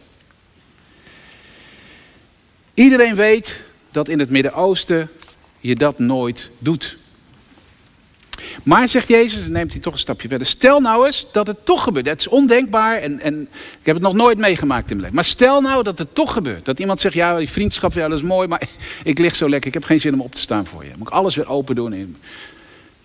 Iedereen 2.73 3.15
weet 3.15 3.63
dat 3.91 4.07
in 4.07 4.19
het 4.19 4.29
Midden-Oosten 4.29 5.09
je 5.59 5.75
dat 5.75 5.99
nooit 5.99 6.49
doet. 6.57 6.97
Maar, 8.63 8.87
zegt 8.87 9.07
Jezus, 9.07 9.47
neemt 9.47 9.71
hij 9.71 9.81
toch 9.81 9.93
een 9.93 9.99
stapje 9.99 10.27
verder. 10.27 10.47
Stel 10.47 10.79
nou 10.79 11.05
eens 11.05 11.25
dat 11.31 11.47
het 11.47 11.65
toch 11.65 11.83
gebeurt. 11.83 12.07
Het 12.07 12.19
is 12.19 12.27
ondenkbaar 12.27 12.95
en, 12.95 13.19
en 13.19 13.41
ik 13.51 13.85
heb 13.85 13.95
het 13.95 14.03
nog 14.03 14.13
nooit 14.13 14.37
meegemaakt 14.37 14.83
in 14.83 14.87
mijn 14.87 14.99
leven. 14.99 15.15
Maar 15.15 15.23
stel 15.23 15.61
nou 15.61 15.83
dat 15.83 15.97
het 15.97 16.15
toch 16.15 16.33
gebeurt. 16.33 16.65
Dat 16.65 16.79
iemand 16.79 16.99
zegt, 16.99 17.15
ja, 17.15 17.37
die 17.37 17.49
vriendschap, 17.49 17.93
ja, 17.93 18.07
dat 18.07 18.17
is 18.17 18.23
mooi, 18.23 18.47
maar 18.47 18.61
ik 19.03 19.19
lig 19.19 19.35
zo 19.35 19.49
lekker. 19.49 19.67
Ik 19.67 19.73
heb 19.73 19.83
geen 19.83 20.01
zin 20.01 20.13
om 20.13 20.21
op 20.21 20.35
te 20.35 20.41
staan 20.41 20.65
voor 20.65 20.83
je. 20.83 20.91
Moet 20.97 21.07
ik 21.07 21.13
alles 21.13 21.35
weer 21.35 21.49
open 21.49 21.75
doen? 21.75 22.17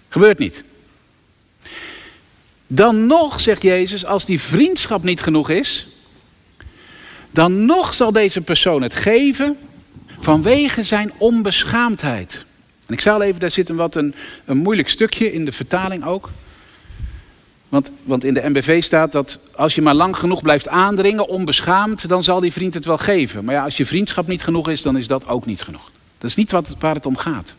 Gebeurt 0.08 0.38
niet. 0.38 0.64
Dan 2.66 3.06
nog, 3.06 3.40
zegt 3.40 3.62
Jezus, 3.62 4.04
als 4.04 4.24
die 4.24 4.40
vriendschap 4.40 5.02
niet 5.02 5.20
genoeg 5.20 5.50
is, 5.50 5.86
dan 7.30 7.66
nog 7.66 7.94
zal 7.94 8.12
deze 8.12 8.40
persoon 8.40 8.82
het 8.82 8.94
geven 8.94 9.58
vanwege 10.20 10.84
zijn 10.84 11.12
onbeschaamdheid. 11.18 12.46
En 12.88 12.94
ik 12.94 13.00
zal 13.00 13.22
even, 13.22 13.40
daar 13.40 13.50
zit 13.50 13.68
een 13.68 13.76
wat 13.76 13.94
een, 13.94 14.14
een 14.44 14.56
moeilijk 14.56 14.88
stukje 14.88 15.32
in 15.32 15.44
de 15.44 15.52
vertaling 15.52 16.04
ook. 16.04 16.30
Want, 17.68 17.90
want 18.02 18.24
in 18.24 18.34
de 18.34 18.48
MBV 18.48 18.82
staat 18.82 19.12
dat 19.12 19.38
als 19.54 19.74
je 19.74 19.82
maar 19.82 19.94
lang 19.94 20.16
genoeg 20.16 20.42
blijft 20.42 20.68
aandringen, 20.68 21.28
onbeschaamd, 21.28 22.08
dan 22.08 22.22
zal 22.22 22.40
die 22.40 22.52
vriend 22.52 22.74
het 22.74 22.84
wel 22.84 22.98
geven. 22.98 23.44
Maar 23.44 23.54
ja, 23.54 23.64
als 23.64 23.76
je 23.76 23.86
vriendschap 23.86 24.26
niet 24.26 24.42
genoeg 24.42 24.68
is, 24.68 24.82
dan 24.82 24.96
is 24.96 25.06
dat 25.06 25.28
ook 25.28 25.46
niet 25.46 25.62
genoeg. 25.62 25.90
Dat 26.18 26.30
is 26.30 26.36
niet 26.36 26.50
wat, 26.50 26.74
waar 26.78 26.94
het 26.94 27.06
om 27.06 27.16
gaat. 27.16 27.54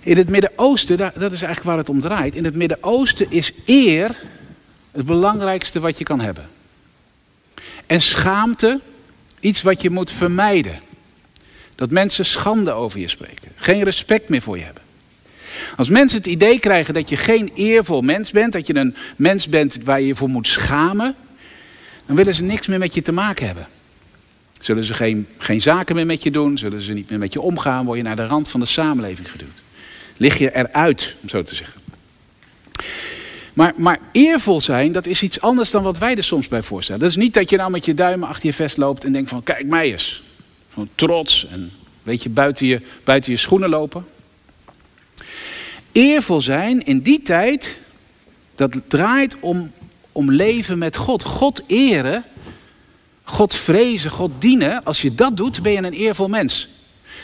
In 0.00 0.16
het 0.16 0.28
Midden-Oosten, 0.28 0.96
dat 0.96 1.14
is 1.14 1.42
eigenlijk 1.42 1.62
waar 1.62 1.76
het 1.76 1.88
om 1.88 2.00
draait. 2.00 2.34
In 2.34 2.44
het 2.44 2.54
Midden-Oosten 2.54 3.30
is 3.30 3.52
eer 3.64 4.16
het 4.92 5.06
belangrijkste 5.06 5.80
wat 5.80 5.98
je 5.98 6.04
kan 6.04 6.20
hebben. 6.20 6.48
En 7.86 8.00
schaamte 8.00 8.80
iets 9.40 9.62
wat 9.62 9.82
je 9.82 9.90
moet 9.90 10.10
vermijden. 10.10 10.80
Dat 11.76 11.90
mensen 11.90 12.24
schande 12.24 12.72
over 12.72 13.00
je 13.00 13.08
spreken. 13.08 13.52
Geen 13.56 13.84
respect 13.84 14.28
meer 14.28 14.42
voor 14.42 14.58
je 14.58 14.64
hebben. 14.64 14.82
Als 15.76 15.88
mensen 15.88 16.18
het 16.18 16.26
idee 16.26 16.58
krijgen 16.58 16.94
dat 16.94 17.08
je 17.08 17.16
geen 17.16 17.50
eervol 17.54 18.00
mens 18.00 18.30
bent, 18.30 18.52
dat 18.52 18.66
je 18.66 18.76
een 18.76 18.94
mens 19.16 19.48
bent 19.48 19.78
waar 19.84 20.00
je 20.00 20.06
je 20.06 20.16
voor 20.16 20.28
moet 20.28 20.46
schamen, 20.46 21.14
dan 22.06 22.16
willen 22.16 22.34
ze 22.34 22.42
niks 22.42 22.66
meer 22.66 22.78
met 22.78 22.94
je 22.94 23.02
te 23.02 23.12
maken 23.12 23.46
hebben. 23.46 23.66
Zullen 24.60 24.84
ze 24.84 24.94
geen, 24.94 25.26
geen 25.38 25.60
zaken 25.60 25.94
meer 25.94 26.06
met 26.06 26.22
je 26.22 26.30
doen, 26.30 26.58
zullen 26.58 26.82
ze 26.82 26.92
niet 26.92 27.10
meer 27.10 27.18
met 27.18 27.32
je 27.32 27.40
omgaan, 27.40 27.84
word 27.84 27.96
je 27.96 28.04
naar 28.04 28.16
de 28.16 28.26
rand 28.26 28.48
van 28.48 28.60
de 28.60 28.66
samenleving 28.66 29.30
geduwd. 29.30 29.62
Lig 30.16 30.38
je 30.38 30.54
eruit, 30.54 31.16
om 31.22 31.28
zo 31.28 31.42
te 31.42 31.54
zeggen. 31.54 31.80
Maar, 33.52 33.72
maar 33.76 33.98
eervol 34.12 34.60
zijn, 34.60 34.92
dat 34.92 35.06
is 35.06 35.22
iets 35.22 35.40
anders 35.40 35.70
dan 35.70 35.82
wat 35.82 35.98
wij 35.98 36.16
er 36.16 36.24
soms 36.24 36.48
bij 36.48 36.62
voorstellen. 36.62 37.00
Dat 37.00 37.10
is 37.10 37.16
niet 37.16 37.34
dat 37.34 37.50
je 37.50 37.56
nou 37.56 37.70
met 37.70 37.84
je 37.84 37.94
duimen 37.94 38.28
achter 38.28 38.46
je 38.46 38.52
vest 38.52 38.76
loopt 38.76 39.04
en 39.04 39.12
denkt 39.12 39.28
van, 39.28 39.42
kijk 39.42 39.66
mij 39.66 39.92
eens. 39.92 40.22
Trots 40.94 41.46
en 41.46 41.72
weet 42.02 42.22
je, 42.22 42.28
buiten 42.28 42.66
je, 42.66 42.80
buiten 43.04 43.32
je 43.32 43.38
schoenen 43.38 43.68
lopen. 43.68 44.06
Eervol 45.92 46.40
zijn 46.40 46.84
in 46.84 47.00
die 47.00 47.22
tijd, 47.22 47.80
dat 48.54 48.80
draait 48.88 49.36
om, 49.40 49.72
om 50.12 50.30
leven 50.30 50.78
met 50.78 50.96
God. 50.96 51.22
God 51.22 51.62
eren, 51.66 52.24
God 53.22 53.54
vrezen, 53.54 54.10
God 54.10 54.40
dienen. 54.40 54.84
Als 54.84 55.02
je 55.02 55.14
dat 55.14 55.36
doet, 55.36 55.62
ben 55.62 55.72
je 55.72 55.78
een 55.78 55.92
eervol 55.92 56.28
mens. 56.28 56.68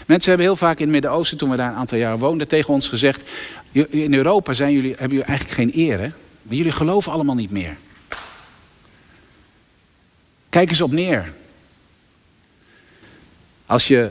Mensen 0.07 0.29
hebben 0.29 0.47
heel 0.47 0.57
vaak 0.57 0.77
in 0.77 0.83
het 0.83 0.93
Midden-Oosten, 0.93 1.39
toen 1.39 1.51
we 1.51 1.57
daar 1.57 1.69
een 1.69 1.77
aantal 1.77 1.99
jaren 1.99 2.19
woonden, 2.19 2.49
tegen 2.49 2.75
ons 2.75 2.89
gezegd: 2.89 3.23
In 3.73 4.15
Europa 4.15 4.53
zijn 4.53 4.73
jullie, 4.73 4.91
hebben 4.91 5.09
jullie 5.09 5.25
eigenlijk 5.25 5.59
geen 5.59 5.87
eer? 5.89 5.99
Maar 6.43 6.57
jullie 6.57 6.73
geloven 6.73 7.13
allemaal 7.13 7.35
niet 7.35 7.51
meer. 7.51 7.77
Kijk 10.49 10.71
eens 10.71 10.81
op 10.81 10.93
neer. 10.93 11.33
Als 13.73 13.87
je 13.87 14.11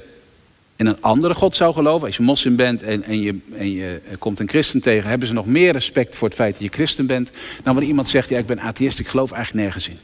in 0.75 0.85
een 0.85 1.01
andere 1.01 1.33
God 1.33 1.55
zou 1.55 1.73
geloven, 1.73 2.07
als 2.07 2.17
je 2.17 2.23
moslim 2.23 2.55
bent 2.55 2.81
en, 2.81 3.03
en, 3.03 3.21
je, 3.21 3.39
en 3.53 3.71
je 3.71 4.01
komt 4.19 4.39
een 4.39 4.49
christen 4.49 4.81
tegen, 4.81 5.09
hebben 5.09 5.27
ze 5.27 5.33
nog 5.33 5.45
meer 5.45 5.71
respect 5.71 6.15
voor 6.15 6.27
het 6.27 6.37
feit 6.37 6.53
dat 6.53 6.61
je 6.61 6.69
christen 6.69 7.05
bent, 7.05 7.29
dan 7.29 7.39
wanneer 7.63 7.87
iemand 7.87 8.07
zegt, 8.07 8.29
ja 8.29 8.37
ik 8.37 8.45
ben 8.45 8.59
atheïst, 8.59 8.99
ik 8.99 9.07
geloof 9.07 9.31
eigenlijk 9.31 9.63
nergens 9.63 9.87
in. 9.87 9.99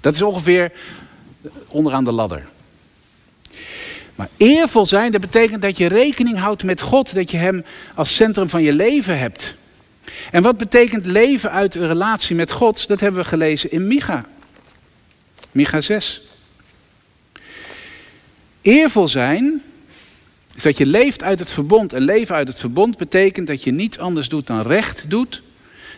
Dat 0.00 0.14
is 0.14 0.22
ongeveer 0.22 0.72
onderaan 1.66 2.04
de 2.04 2.12
ladder. 2.12 2.46
Maar 4.14 4.28
eervol 4.36 4.86
zijn, 4.86 5.12
dat 5.12 5.20
betekent 5.20 5.62
dat 5.62 5.76
je 5.76 5.86
rekening 5.86 6.38
houdt 6.38 6.64
met 6.64 6.80
God, 6.80 7.14
dat 7.14 7.30
je 7.30 7.36
Hem 7.36 7.64
als 7.94 8.14
centrum 8.14 8.48
van 8.48 8.62
je 8.62 8.72
leven 8.72 9.18
hebt. 9.18 9.54
En 10.30 10.42
wat 10.42 10.56
betekent 10.56 11.06
leven 11.06 11.50
uit 11.50 11.74
een 11.74 11.86
relatie 11.86 12.36
met 12.36 12.50
God? 12.50 12.88
Dat 12.88 13.00
hebben 13.00 13.22
we 13.22 13.28
gelezen 13.28 13.70
in 13.70 13.86
Micha. 13.86 14.24
Micha 15.52 15.80
6. 15.80 16.22
Eervol 18.64 19.08
zijn 19.08 19.62
is 20.54 20.62
dat 20.62 20.78
je 20.78 20.86
leeft 20.86 21.22
uit 21.22 21.38
het 21.38 21.52
verbond. 21.52 21.92
En 21.92 22.02
leven 22.02 22.34
uit 22.34 22.48
het 22.48 22.58
verbond 22.58 22.96
betekent 22.96 23.46
dat 23.46 23.62
je 23.62 23.72
niets 23.72 23.98
anders 23.98 24.28
doet 24.28 24.46
dan 24.46 24.60
recht 24.60 25.04
doet. 25.08 25.42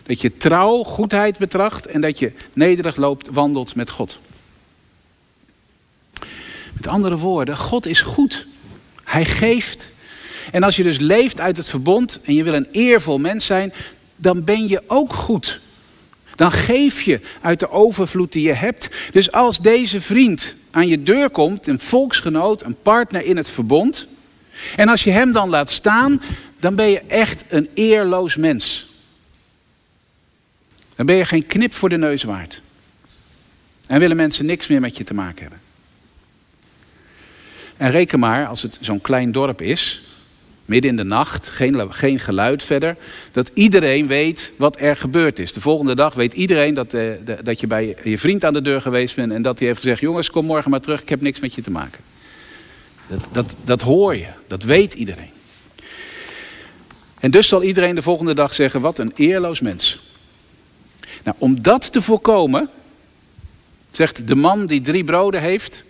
Dat 0.03 0.21
je 0.21 0.37
trouw, 0.37 0.83
goedheid 0.83 1.37
betracht 1.37 1.85
en 1.85 2.01
dat 2.01 2.19
je 2.19 2.31
nederig 2.53 2.95
loopt, 2.95 3.27
wandelt 3.31 3.75
met 3.75 3.89
God. 3.89 4.19
Met 6.73 6.87
andere 6.87 7.17
woorden, 7.17 7.57
God 7.57 7.85
is 7.85 8.01
goed. 8.01 8.47
Hij 9.03 9.25
geeft. 9.25 9.89
En 10.51 10.63
als 10.63 10.75
je 10.75 10.83
dus 10.83 10.97
leeft 10.97 11.39
uit 11.39 11.57
het 11.57 11.69
verbond 11.69 12.19
en 12.23 12.33
je 12.33 12.43
wil 12.43 12.53
een 12.53 12.67
eervol 12.71 13.17
mens 13.17 13.45
zijn, 13.45 13.73
dan 14.15 14.43
ben 14.43 14.67
je 14.67 14.83
ook 14.87 15.13
goed. 15.13 15.59
Dan 16.35 16.51
geef 16.51 17.01
je 17.01 17.19
uit 17.41 17.59
de 17.59 17.69
overvloed 17.69 18.31
die 18.31 18.47
je 18.47 18.53
hebt. 18.53 18.89
Dus 19.11 19.31
als 19.31 19.59
deze 19.59 20.01
vriend 20.01 20.55
aan 20.71 20.87
je 20.87 21.03
deur 21.03 21.29
komt, 21.29 21.67
een 21.67 21.79
volksgenoot, 21.79 22.63
een 22.63 22.81
partner 22.81 23.25
in 23.25 23.37
het 23.37 23.49
verbond. 23.49 24.07
En 24.75 24.87
als 24.87 25.03
je 25.03 25.11
hem 25.11 25.31
dan 25.31 25.49
laat 25.49 25.69
staan, 25.69 26.21
dan 26.59 26.75
ben 26.75 26.87
je 26.87 26.99
echt 26.99 27.43
een 27.47 27.69
eerloos 27.73 28.35
mens. 28.35 28.87
Dan 30.95 31.05
ben 31.05 31.15
je 31.15 31.25
geen 31.25 31.47
knip 31.47 31.73
voor 31.73 31.89
de 31.89 31.97
neus 31.97 32.23
waard. 32.23 32.61
En 33.87 33.99
willen 33.99 34.15
mensen 34.15 34.45
niks 34.45 34.67
meer 34.67 34.79
met 34.79 34.97
je 34.97 35.03
te 35.03 35.13
maken 35.13 35.41
hebben. 35.41 35.61
En 37.77 37.91
reken 37.91 38.19
maar, 38.19 38.47
als 38.47 38.61
het 38.61 38.77
zo'n 38.81 39.01
klein 39.01 39.31
dorp 39.31 39.61
is, 39.61 40.01
midden 40.67 40.91
in 40.91 40.97
de 40.97 41.03
nacht, 41.03 41.49
geen, 41.49 41.93
geen 41.93 42.19
geluid 42.19 42.63
verder, 42.63 42.95
dat 43.31 43.51
iedereen 43.53 44.07
weet 44.07 44.51
wat 44.57 44.79
er 44.79 44.95
gebeurd 44.95 45.39
is. 45.39 45.53
De 45.53 45.61
volgende 45.61 45.95
dag 45.95 46.13
weet 46.13 46.33
iedereen 46.33 46.73
dat, 46.73 46.93
eh, 46.93 47.11
dat 47.43 47.59
je 47.59 47.67
bij 47.67 47.95
je 48.03 48.17
vriend 48.17 48.45
aan 48.45 48.53
de 48.53 48.61
deur 48.61 48.81
geweest 48.81 49.15
bent 49.15 49.31
en 49.31 49.41
dat 49.41 49.59
hij 49.59 49.67
heeft 49.67 49.79
gezegd, 49.79 49.99
jongens, 49.99 50.29
kom 50.29 50.45
morgen 50.45 50.71
maar 50.71 50.81
terug, 50.81 51.01
ik 51.01 51.09
heb 51.09 51.21
niks 51.21 51.39
met 51.39 51.53
je 51.53 51.61
te 51.61 51.71
maken. 51.71 51.99
Dat, 53.07 53.27
dat, 53.31 53.55
dat 53.63 53.81
hoor 53.81 54.15
je, 54.15 54.27
dat 54.47 54.63
weet 54.63 54.93
iedereen. 54.93 55.29
En 57.19 57.31
dus 57.31 57.47
zal 57.47 57.63
iedereen 57.63 57.95
de 57.95 58.01
volgende 58.01 58.33
dag 58.33 58.53
zeggen, 58.53 58.81
wat 58.81 58.97
een 58.97 59.11
eerloos 59.15 59.59
mens. 59.59 59.99
Nou, 61.23 61.35
om 61.39 61.61
dat 61.61 61.91
te 61.91 62.01
voorkomen, 62.01 62.69
zegt 63.91 64.27
de 64.27 64.35
man 64.35 64.65
die 64.65 64.81
drie 64.81 65.03
broden 65.03 65.41
heeft, 65.41 65.83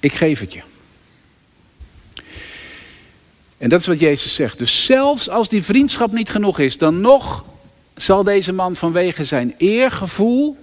ik 0.00 0.12
geef 0.12 0.40
het 0.40 0.52
je. 0.52 0.60
En 3.60 3.68
dat 3.68 3.80
is 3.80 3.86
wat 3.86 4.00
Jezus 4.00 4.34
zegt. 4.34 4.58
Dus 4.58 4.84
zelfs 4.84 5.28
als 5.28 5.48
die 5.48 5.62
vriendschap 5.62 6.12
niet 6.12 6.30
genoeg 6.30 6.58
is, 6.58 6.78
dan 6.78 7.00
nog 7.00 7.44
zal 7.94 8.24
deze 8.24 8.52
man 8.52 8.76
vanwege 8.76 9.24
zijn 9.24 9.54
eergevoel, 9.58 10.56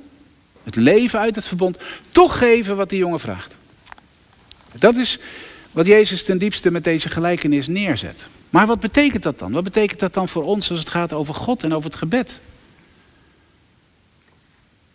het 0.63 0.75
leven 0.75 1.20
uit 1.20 1.36
het 1.36 1.48
verbond, 1.48 1.77
toch 2.12 2.38
geven 2.38 2.75
wat 2.75 2.89
die 2.89 3.00
jongen 3.00 3.20
vraagt. 3.20 3.58
Dat 4.72 4.96
is 4.96 5.20
wat 5.72 5.86
Jezus 5.86 6.24
ten 6.24 6.38
diepste 6.38 6.72
met 6.72 6.84
deze 6.84 7.10
gelijkenis 7.10 7.68
neerzet. 7.68 8.27
Maar 8.50 8.68
wat 8.68 8.80
betekent 8.80 9.24
dat 9.24 9.39
dan? 9.39 9.51
Wat 9.51 9.63
betekent 9.63 10.00
dat 10.00 10.13
dan 10.13 10.27
voor 10.27 10.44
ons 10.44 10.70
als 10.70 10.80
het 10.80 10.89
gaat 10.89 11.13
over 11.13 11.34
God 11.34 11.63
en 11.63 11.74
over 11.74 11.89
het 11.89 12.00
gebed? 12.00 12.39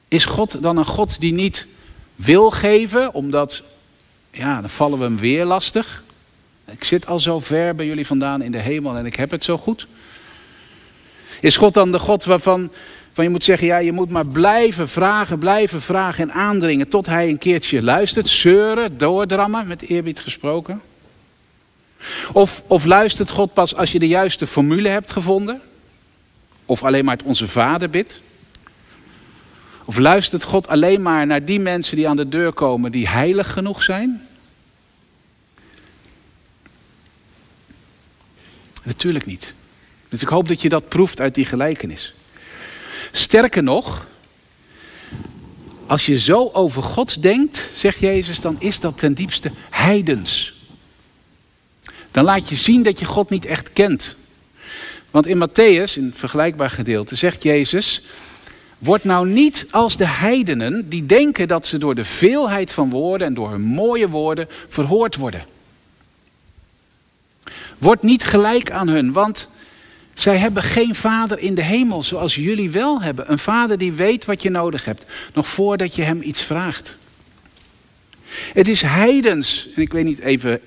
Is 0.09 0.25
God 0.25 0.63
dan 0.63 0.77
een 0.77 0.85
God 0.85 1.21
die 1.21 1.33
niet 1.33 1.67
wil 2.17 2.51
geven, 2.51 3.15
omdat, 3.15 3.63
ja, 4.31 4.61
dan 4.61 4.71
vallen 4.71 4.99
we 4.99 5.05
hem 5.05 5.19
weer 5.19 5.45
lastig? 5.45 6.03
Ik 6.73 6.85
zit 6.85 7.07
al 7.07 7.21
zo 7.21 7.38
ver 7.38 7.75
bij 7.75 7.87
jullie 7.87 8.07
vandaan 8.07 8.43
in 8.43 8.52
de 8.52 8.59
hemel 8.59 8.97
en 8.97 9.07
ik 9.07 9.17
heb 9.17 9.31
het 9.31 9.45
zo 9.45 9.59
goed. 9.59 9.87
Is 11.41 11.57
God 11.57 11.75
dan 11.75 11.93
de 11.93 11.99
God 11.99 12.25
waarvan 12.25 12.71
van 13.12 13.25
je 13.25 13.31
moet 13.31 13.45
zeggen, 13.45 13.67
ja, 13.67 13.76
je 13.76 13.93
moet 13.93 14.11
maar 14.11 14.26
blijven 14.26 14.88
vragen, 14.88 15.38
blijven 15.38 15.83
vragen 15.83 16.31
en 16.31 16.35
aandringen 16.35 16.88
tot 16.88 17.07
hij 17.07 17.29
een 17.29 17.38
keertje 17.38 17.83
luistert, 17.83 18.29
zeuren, 18.29 18.99
doordrammen, 18.99 19.67
met 19.67 19.83
eerbied 19.83 20.21
gesproken? 20.21 20.81
Of, 22.33 22.62
of 22.67 22.85
luistert 22.85 23.31
God 23.31 23.52
pas 23.52 23.75
als 23.75 23.93
je 23.93 23.99
de 23.99 24.09
juiste 24.09 24.47
formule 24.47 24.88
hebt 24.88 25.11
gevonden? 25.11 25.61
Of 26.67 26.83
alleen 26.83 27.05
maar 27.05 27.17
het 27.17 27.26
onze 27.26 27.49
vader 27.49 27.91
bidt? 27.91 28.21
Of 29.85 29.99
luistert 29.99 30.43
God 30.43 30.69
alleen 30.69 31.02
maar 31.02 31.26
naar 31.26 31.45
die 31.45 31.61
mensen 31.61 31.97
die 31.97 32.09
aan 32.09 32.17
de 32.17 32.29
deur 32.29 32.52
komen 32.52 32.93
die 32.93 33.09
heilig 33.09 33.52
genoeg 33.52 33.83
zijn? 33.83 34.26
Natuurlijk 38.83 39.27
niet. 39.27 39.55
Dus 40.09 40.23
ik 40.23 40.29
hoop 40.29 40.49
dat 40.49 40.62
je 40.62 40.69
dat 40.69 40.89
proeft 40.89 41.21
uit 41.21 41.35
die 41.35 41.45
gelijkenis. 41.45 42.15
Sterker 43.12 43.62
nog, 43.62 44.07
als 45.87 46.07
je 46.07 46.19
zo 46.19 46.51
over 46.53 46.83
God 46.83 47.23
denkt, 47.23 47.71
zegt 47.75 47.99
Jezus, 47.99 48.41
dan 48.41 48.57
is 48.59 48.81
dat 48.81 48.99
ten 48.99 49.15
diepste 49.15 49.51
heidens. 49.71 50.55
Dan 52.11 52.25
laat 52.25 52.49
je 52.49 52.55
zien 52.55 52.83
dat 52.83 52.99
je 52.99 53.05
God 53.05 53.31
niet 53.31 53.45
echt 53.45 53.73
kent. 53.73 54.17
Want 55.11 55.27
in 55.27 55.49
Matthäus, 55.49 55.97
in 55.97 56.05
een 56.05 56.15
vergelijkbaar 56.15 56.71
gedeelte, 56.71 57.15
zegt 57.15 57.43
Jezus: 57.43 58.03
Word 58.79 59.05
nou 59.05 59.29
niet 59.29 59.67
als 59.71 59.97
de 59.97 60.07
heidenen 60.07 60.89
die 60.89 61.07
denken 61.07 61.49
dat 61.49 61.67
ze 61.67 61.79
door 61.79 61.95
de 61.95 62.05
veelheid 62.05 62.73
van 62.73 62.91
woorden 62.91 63.27
en 63.27 63.35
door 63.35 63.51
hun 63.51 63.61
mooie 63.61 64.09
woorden 64.09 64.49
verhoord 64.69 65.17
worden. 65.17 65.45
Word 67.83 68.03
niet 68.03 68.25
gelijk 68.25 68.71
aan 68.71 68.89
hun, 68.89 69.12
want 69.12 69.49
zij 70.15 70.37
hebben 70.37 70.62
geen 70.62 70.95
vader 70.95 71.39
in 71.39 71.55
de 71.55 71.62
hemel 71.62 72.03
zoals 72.03 72.35
jullie 72.35 72.71
wel 72.71 73.03
hebben. 73.03 73.31
Een 73.31 73.39
vader 73.39 73.79
die 73.79 73.93
weet 73.93 74.25
wat 74.25 74.43
je 74.43 74.51
nodig 74.51 74.85
hebt, 74.85 75.05
nog 75.35 75.47
voordat 75.47 75.95
je 75.95 76.03
hem 76.03 76.23
iets 76.23 76.43
vraagt. 76.43 76.97
Het 78.53 78.69
is 78.69 78.83
heidens, 78.83 79.69
en 79.75 79.83
ik 79.83 79.92
weet 79.92 80.05
niet 80.05 80.18
even 80.18 80.61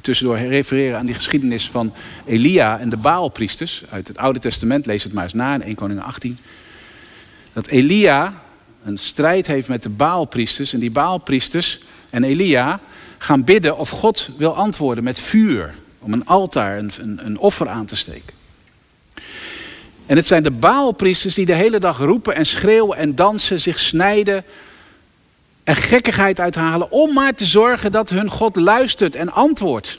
tussendoor 0.00 0.38
refereren 0.38 0.98
aan 0.98 1.06
die 1.06 1.14
geschiedenis 1.14 1.70
van 1.70 1.92
Elia 2.26 2.78
en 2.78 2.88
de 2.88 2.96
Baalpriesters. 2.96 3.82
Uit 3.90 4.08
het 4.08 4.18
Oude 4.18 4.38
Testament, 4.38 4.86
lees 4.86 5.04
het 5.04 5.12
maar 5.12 5.24
eens 5.24 5.32
na 5.32 5.54
in 5.54 5.62
1 5.62 5.74
Koning 5.74 6.02
18. 6.02 6.38
Dat 7.52 7.66
Elia 7.66 8.42
een 8.84 8.98
strijd 8.98 9.46
heeft 9.46 9.68
met 9.68 9.82
de 9.82 9.88
Baalpriesters. 9.88 10.72
En 10.72 10.80
die 10.80 10.90
Baalpriesters 10.90 11.80
en 12.10 12.24
Elia 12.24 12.80
gaan 13.18 13.44
bidden 13.44 13.78
of 13.78 13.90
God 13.90 14.28
wil 14.36 14.54
antwoorden 14.54 15.04
met 15.04 15.20
vuur. 15.20 15.74
Om 16.06 16.12
een 16.12 16.26
altaar, 16.26 16.78
een, 16.78 16.90
een, 16.98 17.26
een 17.26 17.38
offer 17.38 17.68
aan 17.68 17.86
te 17.86 17.96
steken. 17.96 18.34
En 20.06 20.16
het 20.16 20.26
zijn 20.26 20.42
de 20.42 20.50
Baalpriesters 20.50 21.34
die 21.34 21.46
de 21.46 21.54
hele 21.54 21.78
dag 21.78 21.98
roepen 21.98 22.34
en 22.34 22.46
schreeuwen 22.46 22.96
en 22.96 23.14
dansen, 23.14 23.60
zich 23.60 23.78
snijden 23.78 24.44
en 25.64 25.76
gekkigheid 25.76 26.40
uithalen 26.40 26.90
om 26.90 27.12
maar 27.12 27.34
te 27.34 27.44
zorgen 27.44 27.92
dat 27.92 28.10
hun 28.10 28.30
God 28.30 28.56
luistert 28.56 29.14
en 29.14 29.32
antwoordt. 29.32 29.98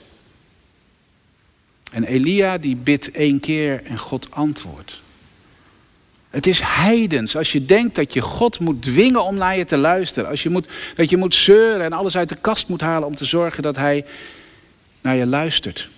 En 1.92 2.04
Elia 2.04 2.58
die 2.58 2.76
bidt 2.76 3.12
één 3.12 3.40
keer 3.40 3.84
en 3.84 3.98
God 3.98 4.28
antwoordt. 4.32 5.02
Het 6.30 6.48
is 6.48 6.60
heidens 6.64 7.36
als 7.36 7.52
je 7.52 7.66
denkt 7.66 7.96
dat 7.96 8.14
je 8.14 8.22
God 8.22 8.60
moet 8.60 8.82
dwingen 8.82 9.24
om 9.24 9.36
naar 9.36 9.58
je 9.58 9.66
te 9.66 9.78
luisteren. 9.78 10.30
Als 10.30 10.44
je 10.44 10.50
moet, 10.50 10.68
dat 10.96 11.10
je 11.10 11.18
moet 11.18 11.36
zeuren 11.36 11.86
en 11.86 11.94
alles 11.94 12.18
uit 12.18 12.30
de 12.30 12.38
kast 12.42 12.68
moet 12.68 12.82
halen 12.82 13.08
om 13.08 13.16
te 13.16 13.26
zorgen 13.26 13.64
dat 13.64 13.76
hij 13.76 14.06
naar 15.02 15.16
je 15.16 15.26
luistert. 15.26 15.90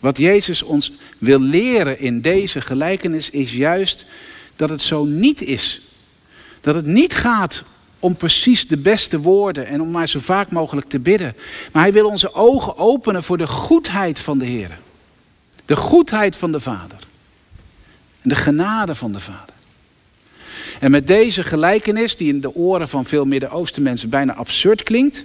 Wat 0.00 0.16
Jezus 0.16 0.62
ons 0.62 0.92
wil 1.18 1.40
leren 1.40 1.98
in 1.98 2.20
deze 2.20 2.60
gelijkenis 2.60 3.30
is 3.30 3.52
juist 3.52 4.06
dat 4.56 4.70
het 4.70 4.82
zo 4.82 5.04
niet 5.04 5.42
is. 5.42 5.80
Dat 6.60 6.74
het 6.74 6.86
niet 6.86 7.14
gaat 7.14 7.62
om 7.98 8.16
precies 8.16 8.68
de 8.68 8.76
beste 8.76 9.18
woorden 9.20 9.66
en 9.66 9.80
om 9.80 9.90
maar 9.90 10.08
zo 10.08 10.18
vaak 10.18 10.50
mogelijk 10.50 10.88
te 10.88 10.98
bidden. 10.98 11.36
Maar 11.72 11.82
hij 11.82 11.92
wil 11.92 12.08
onze 12.08 12.34
ogen 12.34 12.76
openen 12.76 13.22
voor 13.22 13.38
de 13.38 13.46
goedheid 13.46 14.18
van 14.18 14.38
de 14.38 14.44
Heer. 14.44 14.78
De 15.64 15.76
goedheid 15.76 16.36
van 16.36 16.52
de 16.52 16.60
Vader. 16.60 16.98
En 18.20 18.28
de 18.28 18.36
genade 18.36 18.94
van 18.94 19.12
de 19.12 19.20
Vader. 19.20 19.54
En 20.80 20.90
met 20.90 21.06
deze 21.06 21.44
gelijkenis, 21.44 22.16
die 22.16 22.28
in 22.28 22.40
de 22.40 22.54
oren 22.54 22.88
van 22.88 23.04
veel 23.04 23.24
Midden-Oosten 23.24 23.82
mensen 23.82 24.08
bijna 24.08 24.34
absurd 24.34 24.82
klinkt, 24.82 25.24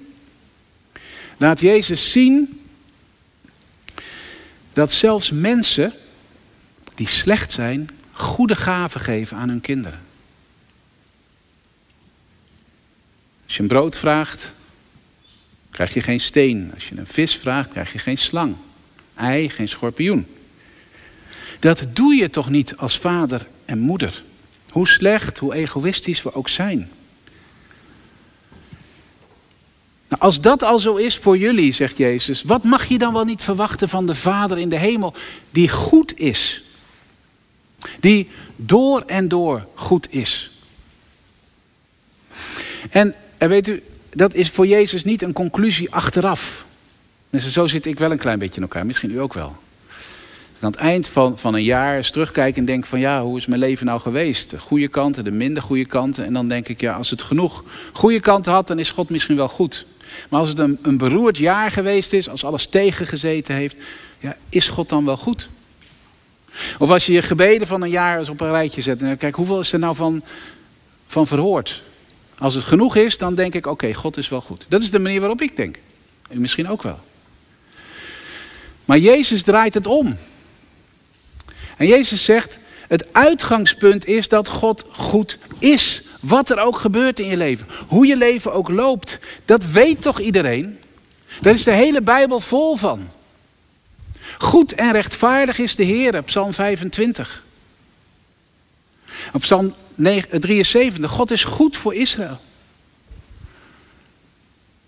laat 1.37 1.59
Jezus 1.59 2.11
zien 2.11 2.61
dat 4.73 4.91
zelfs 4.91 5.31
mensen 5.31 5.93
die 6.95 7.07
slecht 7.07 7.51
zijn, 7.51 7.89
goede 8.11 8.55
gaven 8.55 9.01
geven 9.01 9.37
aan 9.37 9.49
hun 9.49 9.61
kinderen. 9.61 9.99
Als 13.43 13.55
je 13.55 13.61
een 13.61 13.67
brood 13.67 13.97
vraagt, 13.97 14.53
krijg 15.71 15.93
je 15.93 16.01
geen 16.01 16.19
steen. 16.19 16.71
Als 16.73 16.87
je 16.87 16.97
een 16.97 17.07
vis 17.07 17.35
vraagt, 17.35 17.69
krijg 17.69 17.91
je 17.91 17.99
geen 17.99 18.17
slang. 18.17 18.55
Ei, 19.15 19.49
geen 19.49 19.67
schorpioen. 19.67 20.27
Dat 21.59 21.85
doe 21.93 22.15
je 22.15 22.29
toch 22.29 22.49
niet 22.49 22.77
als 22.77 22.97
vader 22.97 23.47
en 23.65 23.79
moeder? 23.79 24.23
Hoe 24.69 24.87
slecht, 24.87 25.37
hoe 25.37 25.53
egoïstisch 25.53 26.23
we 26.23 26.33
ook 26.33 26.49
zijn. 26.49 26.91
Nou, 30.13 30.25
als 30.25 30.41
dat 30.41 30.63
al 30.63 30.79
zo 30.79 30.95
is 30.95 31.17
voor 31.17 31.37
jullie, 31.37 31.73
zegt 31.73 31.97
Jezus, 31.97 32.43
wat 32.43 32.63
mag 32.63 32.85
je 32.85 32.97
dan 32.97 33.13
wel 33.13 33.23
niet 33.23 33.41
verwachten 33.41 33.89
van 33.89 34.05
de 34.05 34.15
Vader 34.15 34.57
in 34.57 34.69
de 34.69 34.77
hemel, 34.77 35.13
die 35.51 35.69
goed 35.69 36.17
is? 36.17 36.63
Die 37.99 38.29
door 38.55 39.03
en 39.05 39.27
door 39.27 39.67
goed 39.75 40.07
is. 40.09 40.51
En, 42.89 43.15
en 43.37 43.49
weet 43.49 43.67
u, 43.67 43.83
dat 44.11 44.33
is 44.33 44.49
voor 44.49 44.67
Jezus 44.67 45.03
niet 45.03 45.21
een 45.21 45.33
conclusie 45.33 45.91
achteraf. 45.91 46.65
Dus 47.29 47.51
zo 47.51 47.67
zit 47.67 47.85
ik 47.85 47.99
wel 47.99 48.11
een 48.11 48.17
klein 48.17 48.39
beetje 48.39 48.55
in 48.55 48.61
elkaar, 48.61 48.85
misschien 48.85 49.11
u 49.11 49.19
ook 49.19 49.33
wel. 49.33 49.55
Aan 50.59 50.71
het 50.71 50.79
eind 50.79 51.07
van, 51.07 51.37
van 51.37 51.53
een 51.53 51.63
jaar 51.63 51.95
eens 51.95 52.11
terugkijken 52.11 52.59
en 52.59 52.65
denk 52.65 52.85
van 52.85 52.99
ja, 52.99 53.23
hoe 53.23 53.37
is 53.37 53.45
mijn 53.45 53.59
leven 53.59 53.85
nou 53.85 53.99
geweest? 53.99 54.49
De 54.49 54.59
goede 54.59 54.87
kanten, 54.87 55.23
de 55.23 55.31
minder 55.31 55.63
goede 55.63 55.85
kanten. 55.85 56.25
En 56.25 56.33
dan 56.33 56.47
denk 56.47 56.67
ik, 56.67 56.81
ja, 56.81 56.93
als 56.93 57.09
het 57.09 57.21
genoeg 57.21 57.63
goede 57.93 58.19
kanten 58.19 58.51
had, 58.51 58.67
dan 58.67 58.79
is 58.79 58.91
God 58.91 59.09
misschien 59.09 59.35
wel 59.35 59.47
goed. 59.47 59.85
Maar 60.29 60.39
als 60.39 60.49
het 60.49 60.59
een, 60.59 60.97
beroerd 60.97 61.37
jaar 61.37 61.71
geweest 61.71 62.13
is, 62.13 62.29
als 62.29 62.45
alles 62.45 62.65
tegengezeten 62.65 63.55
heeft, 63.55 63.75
ja, 64.19 64.37
is 64.49 64.69
God 64.69 64.89
dan 64.89 65.05
wel 65.05 65.17
goed? 65.17 65.49
Of 66.79 66.89
als 66.89 67.05
je 67.05 67.13
je 67.13 67.21
gebeden 67.21 67.67
van 67.67 67.81
een 67.81 67.89
jaar 67.89 68.19
eens 68.19 68.29
op 68.29 68.41
een 68.41 68.51
rijtje 68.51 68.81
zet 68.81 69.01
en 69.01 69.17
kijk, 69.17 69.35
hoeveel 69.35 69.59
is 69.59 69.73
er 69.73 69.79
nou 69.79 69.95
van, 69.95 70.23
van 71.07 71.27
verhoord? 71.27 71.83
Als 72.37 72.53
het 72.53 72.63
genoeg 72.63 72.95
is, 72.95 73.17
dan 73.17 73.35
denk 73.35 73.53
ik, 73.53 73.65
oké, 73.65 73.93
God 73.93 74.17
is 74.17 74.29
wel 74.29 74.41
goed. 74.41 74.65
Dat 74.67 74.81
is 74.81 74.91
de 74.91 74.99
manier 74.99 75.19
waarop 75.19 75.41
ik 75.41 75.55
denk. 75.55 75.77
En 76.29 76.41
misschien 76.41 76.69
ook 76.69 76.83
wel. 76.83 76.99
Maar 78.85 78.97
Jezus 78.97 79.43
draait 79.43 79.73
het 79.73 79.87
om. 79.87 80.17
En 81.77 81.87
Jezus 81.87 82.23
zegt, 82.23 82.57
het 82.87 83.13
uitgangspunt 83.13 84.05
is 84.05 84.27
dat 84.27 84.47
God 84.47 84.85
goed 84.91 85.37
is. 85.59 86.03
Wat 86.23 86.49
er 86.49 86.59
ook 86.59 86.77
gebeurt 86.77 87.19
in 87.19 87.27
je 87.27 87.37
leven. 87.37 87.67
Hoe 87.87 88.05
je 88.05 88.17
leven 88.17 88.53
ook 88.53 88.69
loopt. 88.69 89.19
Dat 89.45 89.65
weet 89.65 90.01
toch 90.01 90.19
iedereen? 90.19 90.79
Daar 91.41 91.53
is 91.53 91.63
de 91.63 91.71
hele 91.71 92.01
Bijbel 92.01 92.39
vol 92.39 92.75
van. 92.75 93.09
Goed 94.37 94.73
en 94.73 94.91
rechtvaardig 94.91 95.57
is 95.57 95.75
de 95.75 95.83
Heer, 95.83 96.23
Psalm 96.23 96.53
25. 96.53 97.43
Op 99.33 99.41
Psalm 99.41 99.73
73, 99.95 101.11
God 101.11 101.31
is 101.31 101.43
goed 101.43 101.77
voor 101.77 101.93
Israël. 101.93 102.39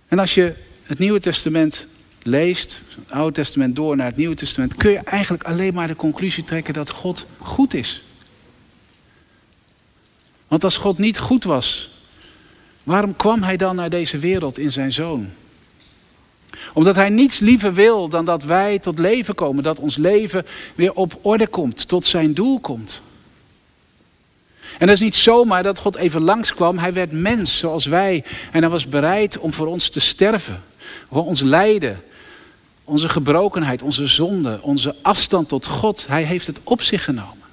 En 0.08 0.20
als 0.20 0.34
je 0.34 0.54
het 0.84 1.00
Nieuwe 1.00 1.20
Testament 1.20 1.88
leest, 2.22 2.82
het 2.96 3.12
Oude 3.12 3.34
Testament 3.34 3.76
door 3.76 3.96
naar 3.96 4.08
het 4.08 4.18
Nieuwe 4.18 4.36
Testament, 4.36 4.76
kun 4.76 4.92
je 4.92 5.00
eigenlijk 5.00 5.44
alleen 5.44 5.74
maar 5.74 5.88
de 5.88 5.96
conclusie 5.96 6.44
trekken 6.44 6.74
dat 6.74 6.90
God 6.90 7.26
goed 7.38 7.74
is. 7.74 8.05
Want 10.48 10.64
als 10.64 10.78
God 10.78 10.98
niet 10.98 11.20
goed 11.20 11.44
was, 11.44 11.90
waarom 12.84 13.16
kwam 13.16 13.44
Hij 13.44 13.58
dan 13.58 13.76
naar 13.76 13.90
deze 13.90 14.18
wereld 14.18 14.58
in 14.58 14.72
zijn 14.72 14.94
zoon? 14.94 15.30
Omdat 16.74 16.96
Hij 16.96 17.10
niets 17.10 17.40
liever 17.40 17.74
wil 17.74 18.10
dan 18.10 18.26
dat 18.26 18.44
wij 18.44 18.80
tot 18.80 19.00
leven 19.00 19.36
komen, 19.36 19.64
dat 19.64 19.80
ons 19.80 19.98
leven 19.98 20.46
weer 20.76 20.94
op 20.94 21.20
orde 21.22 21.48
komt, 21.48 21.88
tot 21.88 22.06
zijn 22.06 22.34
doel 22.34 22.60
komt. 22.60 23.02
En 24.78 24.88
dat 24.88 24.96
is 24.96 25.02
niet 25.02 25.16
zomaar 25.16 25.64
dat 25.64 25.80
God 25.80 25.96
even 25.96 26.22
langskwam. 26.22 26.78
Hij 26.78 26.94
werd 26.94 27.12
mens 27.12 27.58
zoals 27.58 27.86
wij. 27.86 28.24
En 28.52 28.62
hij 28.62 28.70
was 28.70 28.90
bereid 28.90 29.38
om 29.38 29.54
voor 29.54 29.68
ons 29.68 29.90
te 29.90 30.00
sterven. 30.00 30.64
Voor 31.12 31.26
ons 31.26 31.42
lijden. 31.42 32.04
Onze 32.84 33.10
gebrokenheid, 33.10 33.82
onze 33.82 34.08
zonde, 34.08 34.60
onze 34.62 34.96
afstand 35.02 35.50
tot 35.50 35.66
God. 35.66 36.08
Hij 36.08 36.24
heeft 36.24 36.48
het 36.48 36.60
op 36.64 36.82
zich 36.82 37.04
genomen. 37.04 37.45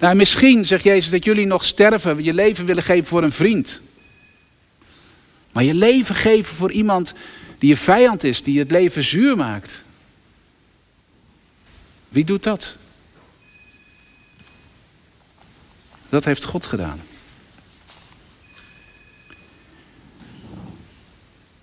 Nou, 0.00 0.16
misschien 0.16 0.64
zegt 0.64 0.84
Jezus 0.84 1.10
dat 1.10 1.24
jullie 1.24 1.46
nog 1.46 1.64
sterven, 1.64 2.24
je 2.24 2.34
leven 2.34 2.66
willen 2.66 2.82
geven 2.82 3.06
voor 3.06 3.22
een 3.22 3.32
vriend. 3.32 3.80
Maar 5.52 5.64
je 5.64 5.74
leven 5.74 6.14
geven 6.14 6.56
voor 6.56 6.72
iemand 6.72 7.12
die 7.58 7.68
je 7.68 7.76
vijand 7.76 8.24
is, 8.24 8.42
die 8.42 8.58
het 8.58 8.70
leven 8.70 9.04
zuur 9.04 9.36
maakt. 9.36 9.84
Wie 12.08 12.24
doet 12.24 12.42
dat? 12.42 12.76
Dat 16.08 16.24
heeft 16.24 16.44
God 16.44 16.66
gedaan. 16.66 17.00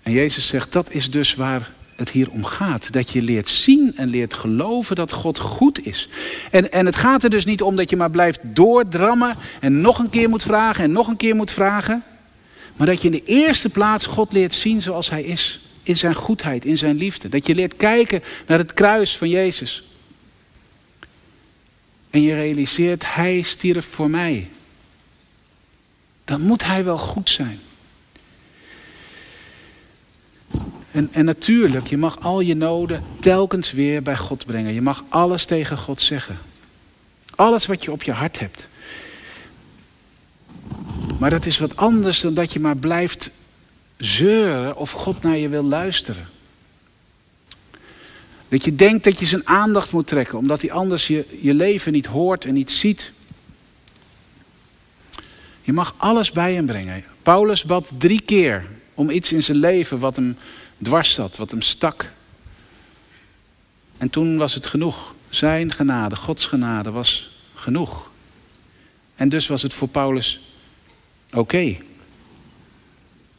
En 0.02 0.12
Jezus 0.12 0.46
zegt, 0.46 0.72
dat 0.72 0.90
is 0.90 1.10
dus 1.10 1.34
waar 1.34 1.72
het 1.96 2.10
hier 2.10 2.30
om 2.30 2.44
gaat. 2.44 2.92
Dat 2.92 3.10
je 3.10 3.22
leert 3.22 3.48
zien 3.48 3.96
en 3.96 4.08
leert 4.08 4.34
geloven 4.34 4.96
dat 4.96 5.12
God 5.12 5.38
goed 5.38 5.86
is. 5.86 6.08
En, 6.50 6.72
en 6.72 6.86
het 6.86 6.96
gaat 6.96 7.22
er 7.22 7.30
dus 7.30 7.44
niet 7.44 7.62
om 7.62 7.76
dat 7.76 7.90
je 7.90 7.96
maar 7.96 8.10
blijft 8.10 8.38
doordrammen 8.42 9.36
en 9.60 9.80
nog 9.80 9.98
een 9.98 10.10
keer 10.10 10.28
moet 10.28 10.42
vragen 10.42 10.84
en 10.84 10.92
nog 10.92 11.08
een 11.08 11.16
keer 11.16 11.36
moet 11.36 11.50
vragen. 11.50 12.04
Maar 12.76 12.86
dat 12.86 13.00
je 13.00 13.08
in 13.08 13.12
de 13.12 13.24
eerste 13.24 13.68
plaats 13.68 14.06
God 14.06 14.32
leert 14.32 14.54
zien 14.54 14.82
zoals 14.82 15.10
Hij 15.10 15.22
is. 15.22 15.60
In 15.82 15.96
zijn 15.96 16.14
goedheid, 16.14 16.64
in 16.64 16.78
zijn 16.78 16.96
liefde. 16.96 17.28
Dat 17.28 17.46
je 17.46 17.54
leert 17.54 17.76
kijken 17.76 18.22
naar 18.46 18.58
het 18.58 18.74
kruis 18.74 19.16
van 19.16 19.28
Jezus. 19.28 19.84
En 22.10 22.22
je 22.22 22.34
realiseert, 22.34 23.14
Hij 23.14 23.42
stierf 23.42 23.86
voor 23.90 24.10
mij. 24.10 24.48
Dan 26.24 26.40
moet 26.40 26.64
Hij 26.64 26.84
wel 26.84 26.98
goed 26.98 27.30
zijn. 27.30 27.60
En, 30.94 31.08
en 31.12 31.24
natuurlijk, 31.24 31.86
je 31.86 31.96
mag 31.96 32.20
al 32.20 32.40
je 32.40 32.54
noden 32.54 33.02
telkens 33.20 33.72
weer 33.72 34.02
bij 34.02 34.16
God 34.16 34.46
brengen. 34.46 34.74
Je 34.74 34.82
mag 34.82 35.04
alles 35.08 35.44
tegen 35.44 35.78
God 35.78 36.00
zeggen. 36.00 36.38
Alles 37.34 37.66
wat 37.66 37.84
je 37.84 37.92
op 37.92 38.02
je 38.02 38.12
hart 38.12 38.38
hebt. 38.38 38.68
Maar 41.18 41.30
dat 41.30 41.46
is 41.46 41.58
wat 41.58 41.76
anders 41.76 42.20
dan 42.20 42.34
dat 42.34 42.52
je 42.52 42.60
maar 42.60 42.76
blijft 42.76 43.30
zeuren 43.96 44.76
of 44.76 44.90
God 44.90 45.22
naar 45.22 45.36
je 45.36 45.48
wil 45.48 45.62
luisteren. 45.62 46.28
Dat 48.48 48.64
je 48.64 48.74
denkt 48.74 49.04
dat 49.04 49.18
je 49.18 49.26
zijn 49.26 49.48
aandacht 49.48 49.92
moet 49.92 50.06
trekken, 50.06 50.38
omdat 50.38 50.60
hij 50.60 50.72
anders 50.72 51.06
je, 51.06 51.24
je 51.40 51.54
leven 51.54 51.92
niet 51.92 52.06
hoort 52.06 52.44
en 52.44 52.54
niet 52.54 52.70
ziet. 52.70 53.12
Je 55.62 55.72
mag 55.72 55.94
alles 55.96 56.32
bij 56.32 56.54
hem 56.54 56.66
brengen. 56.66 57.04
Paulus 57.22 57.64
bad 57.64 57.90
drie 57.98 58.20
keer 58.20 58.66
om 58.94 59.10
iets 59.10 59.32
in 59.32 59.42
zijn 59.42 59.58
leven 59.58 59.98
wat 59.98 60.16
hem 60.16 60.36
dwars 60.84 61.12
zat, 61.12 61.36
wat 61.36 61.50
hem 61.50 61.62
stak. 61.62 62.12
En 63.98 64.10
toen 64.10 64.36
was 64.36 64.54
het 64.54 64.66
genoeg. 64.66 65.14
Zijn 65.28 65.72
genade, 65.72 66.16
Gods 66.16 66.46
genade 66.46 66.90
was 66.90 67.30
genoeg. 67.54 68.10
En 69.14 69.28
dus 69.28 69.46
was 69.46 69.62
het 69.62 69.74
voor 69.74 69.88
Paulus 69.88 70.40
oké. 71.32 71.76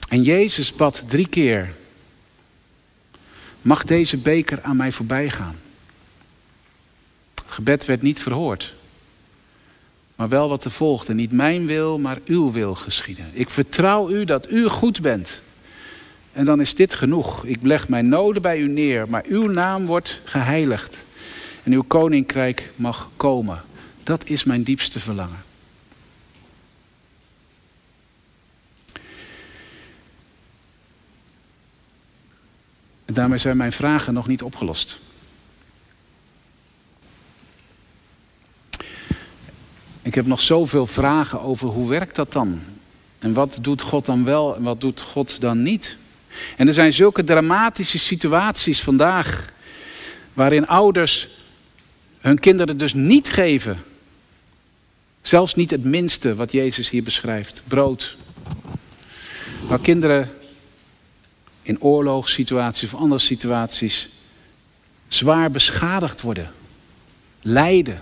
En 0.09 0.23
Jezus 0.23 0.73
bad 0.73 1.03
drie 1.07 1.27
keer. 1.27 1.73
Mag 3.61 3.83
deze 3.83 4.17
beker 4.17 4.61
aan 4.61 4.75
mij 4.75 4.91
voorbij 4.91 5.29
gaan? 5.29 5.55
Gebed 7.45 7.85
werd 7.85 8.01
niet 8.01 8.21
verhoord. 8.21 8.73
Maar 10.15 10.29
wel 10.29 10.49
wat 10.49 10.63
er 10.63 10.71
volgde. 10.71 11.13
Niet 11.13 11.31
mijn 11.31 11.65
wil, 11.65 11.99
maar 11.99 12.17
uw 12.25 12.51
wil 12.51 12.75
geschieden. 12.75 13.29
Ik 13.33 13.49
vertrouw 13.49 14.09
u 14.09 14.25
dat 14.25 14.51
u 14.51 14.67
goed 14.67 15.01
bent. 15.01 15.41
En 16.35 16.45
dan 16.45 16.61
is 16.61 16.75
dit 16.75 16.93
genoeg. 16.93 17.45
Ik 17.45 17.59
leg 17.61 17.87
mijn 17.87 18.09
noden 18.09 18.41
bij 18.41 18.59
u 18.59 18.67
neer, 18.67 19.09
maar 19.09 19.23
uw 19.27 19.47
naam 19.47 19.85
wordt 19.85 20.21
geheiligd. 20.23 21.05
En 21.63 21.71
uw 21.71 21.83
koninkrijk 21.83 22.71
mag 22.75 23.09
komen. 23.17 23.63
Dat 24.03 24.25
is 24.25 24.43
mijn 24.43 24.63
diepste 24.63 24.99
verlangen. 24.99 25.43
En 33.05 33.13
daarmee 33.13 33.37
zijn 33.37 33.57
mijn 33.57 33.71
vragen 33.71 34.13
nog 34.13 34.27
niet 34.27 34.41
opgelost. 34.41 34.99
Ik 40.01 40.15
heb 40.15 40.25
nog 40.25 40.39
zoveel 40.39 40.87
vragen 40.87 41.41
over 41.41 41.67
hoe 41.67 41.89
werkt 41.89 42.15
dat 42.15 42.31
dan? 42.31 42.61
En 43.19 43.33
wat 43.33 43.57
doet 43.61 43.81
God 43.81 44.05
dan 44.05 44.23
wel 44.23 44.55
en 44.55 44.63
wat 44.63 44.81
doet 44.81 45.01
God 45.01 45.41
dan 45.41 45.63
niet? 45.63 45.97
En 46.57 46.67
er 46.67 46.73
zijn 46.73 46.93
zulke 46.93 47.23
dramatische 47.23 47.99
situaties 47.99 48.81
vandaag 48.81 49.53
waarin 50.33 50.67
ouders 50.67 51.29
hun 52.19 52.39
kinderen 52.39 52.77
dus 52.77 52.93
niet 52.93 53.27
geven. 53.27 53.83
Zelfs 55.21 55.55
niet 55.55 55.71
het 55.71 55.83
minste 55.83 56.35
wat 56.35 56.51
Jezus 56.51 56.89
hier 56.89 57.03
beschrijft, 57.03 57.61
brood. 57.67 58.17
Waar 59.67 59.79
kinderen 59.79 60.31
in 61.61 61.81
oorlogssituaties 61.81 62.93
of 62.93 62.99
andere 62.99 63.21
situaties 63.21 64.09
zwaar 65.07 65.51
beschadigd 65.51 66.21
worden, 66.21 66.51
lijden. 67.41 68.01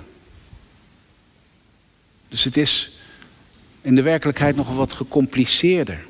Dus 2.30 2.44
het 2.44 2.58
is 2.58 2.92
in 3.82 3.96
de 3.96 4.02
werkelijkheid 4.02 4.56
nog 4.56 4.76
wat 4.76 4.94
gecompliceerder. 4.94 6.06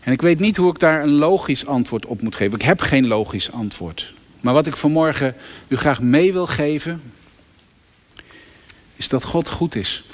En 0.00 0.12
ik 0.12 0.22
weet 0.22 0.40
niet 0.40 0.56
hoe 0.56 0.70
ik 0.70 0.78
daar 0.78 1.02
een 1.02 1.14
logisch 1.14 1.66
antwoord 1.66 2.06
op 2.06 2.22
moet 2.22 2.36
geven. 2.36 2.58
Ik 2.58 2.64
heb 2.64 2.80
geen 2.80 3.06
logisch 3.06 3.52
antwoord. 3.52 4.12
Maar 4.40 4.54
wat 4.54 4.66
ik 4.66 4.76
vanmorgen 4.76 5.34
u 5.68 5.76
graag 5.76 6.00
mee 6.00 6.32
wil 6.32 6.46
geven, 6.46 7.02
is 8.96 9.08
dat 9.08 9.24
God 9.24 9.48
goed 9.48 9.74
is. 9.74 10.04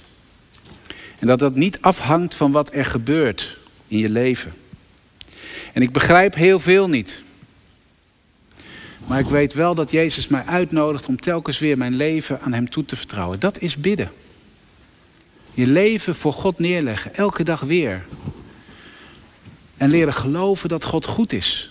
En 1.18 1.27
dat 1.27 1.38
dat 1.38 1.55
niet 1.55 1.79
afhangt 1.81 2.35
van 2.35 2.53
wat 2.53 2.75
er 2.75 2.85
gebeurt 2.85 3.57
in 3.88 3.99
je 3.99 4.11
leven. 4.11 4.53
En 5.72 5.83
ik 5.83 5.92
begrijp 5.92 6.35
heel 6.35 6.61
veel 6.61 6.88
niet. 6.88 7.22
Maar 9.07 9.18
ik 9.18 9.27
weet 9.27 9.55
wel 9.55 9.75
dat 9.75 9.90
Jezus 9.90 10.29
mij 10.29 10.44
uitnodigt 10.44 11.07
om 11.07 11.20
telkens 11.20 11.59
weer 11.59 11.79
mijn 11.79 11.94
leven 11.94 12.40
aan 12.40 12.53
Hem 12.53 12.70
toe 12.70 12.85
te 12.85 12.96
vertrouwen. 12.96 13.40
Dat 13.40 13.59
is 13.59 13.77
bidden. 13.77 14.11
Je 15.55 15.66
leven 15.66 16.14
voor 16.14 16.33
God 16.33 16.59
neerleggen, 16.59 17.14
elke 17.14 17.42
dag 17.42 17.61
weer. 17.61 18.05
En 19.76 19.90
leren 19.90 20.14
geloven 20.14 20.68
dat 20.68 20.84
God 20.84 21.04
goed 21.04 21.32
is. 21.32 21.70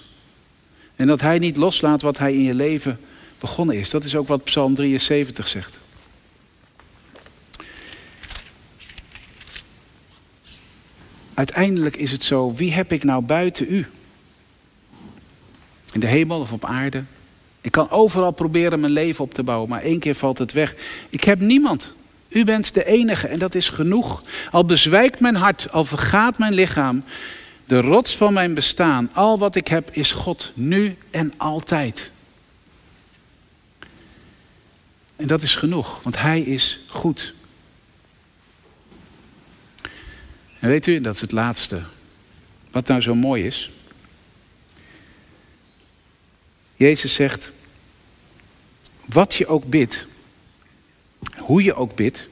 En 0.95 1.07
dat 1.07 1.21
Hij 1.21 1.39
niet 1.39 1.57
loslaat 1.57 2.01
wat 2.01 2.17
Hij 2.17 2.33
in 2.33 2.43
je 2.43 2.53
leven 2.53 2.99
begonnen 3.39 3.79
is. 3.79 3.89
Dat 3.89 4.03
is 4.03 4.15
ook 4.15 4.27
wat 4.27 4.43
Psalm 4.43 4.75
73 4.75 5.47
zegt. 5.47 5.77
Uiteindelijk 11.33 11.95
is 11.95 12.11
het 12.11 12.23
zo, 12.23 12.53
wie 12.53 12.73
heb 12.73 12.91
ik 12.91 13.03
nou 13.03 13.23
buiten 13.23 13.73
u? 13.73 13.87
In 15.91 15.99
de 15.99 16.07
hemel 16.07 16.39
of 16.39 16.51
op 16.51 16.65
aarde? 16.65 17.03
Ik 17.61 17.71
kan 17.71 17.89
overal 17.89 18.31
proberen 18.31 18.79
mijn 18.79 18.91
leven 18.91 19.23
op 19.23 19.33
te 19.33 19.43
bouwen, 19.43 19.69
maar 19.69 19.81
één 19.81 19.99
keer 19.99 20.15
valt 20.15 20.37
het 20.37 20.51
weg. 20.51 20.75
Ik 21.09 21.23
heb 21.23 21.39
niemand. 21.39 21.93
U 22.29 22.43
bent 22.43 22.73
de 22.73 22.85
enige 22.85 23.27
en 23.27 23.39
dat 23.39 23.55
is 23.55 23.69
genoeg. 23.69 24.23
Al 24.51 24.65
bezwijkt 24.65 25.19
mijn 25.19 25.35
hart, 25.35 25.71
al 25.71 25.83
vergaat 25.83 26.37
mijn 26.37 26.53
lichaam, 26.53 27.03
de 27.65 27.81
rots 27.81 28.17
van 28.17 28.33
mijn 28.33 28.53
bestaan, 28.53 29.13
al 29.13 29.37
wat 29.37 29.55
ik 29.55 29.67
heb, 29.67 29.91
is 29.91 30.11
God, 30.11 30.51
nu 30.53 30.97
en 31.11 31.33
altijd. 31.37 32.11
En 35.15 35.27
dat 35.27 35.41
is 35.41 35.55
genoeg, 35.55 36.03
want 36.03 36.17
Hij 36.17 36.41
is 36.41 36.79
goed. 36.87 37.33
En 40.59 40.69
weet 40.69 40.87
u, 40.87 41.01
dat 41.01 41.15
is 41.15 41.21
het 41.21 41.31
laatste. 41.31 41.81
Wat 42.71 42.87
nou 42.87 43.01
zo 43.01 43.15
mooi 43.15 43.45
is. 43.45 43.69
Jezus 46.75 47.13
zegt, 47.13 47.51
wat 49.05 49.33
je 49.33 49.47
ook 49.47 49.65
bidt, 49.65 50.05
hoe 51.37 51.63
je 51.63 51.75
ook 51.75 51.95
bidt, 51.95 52.29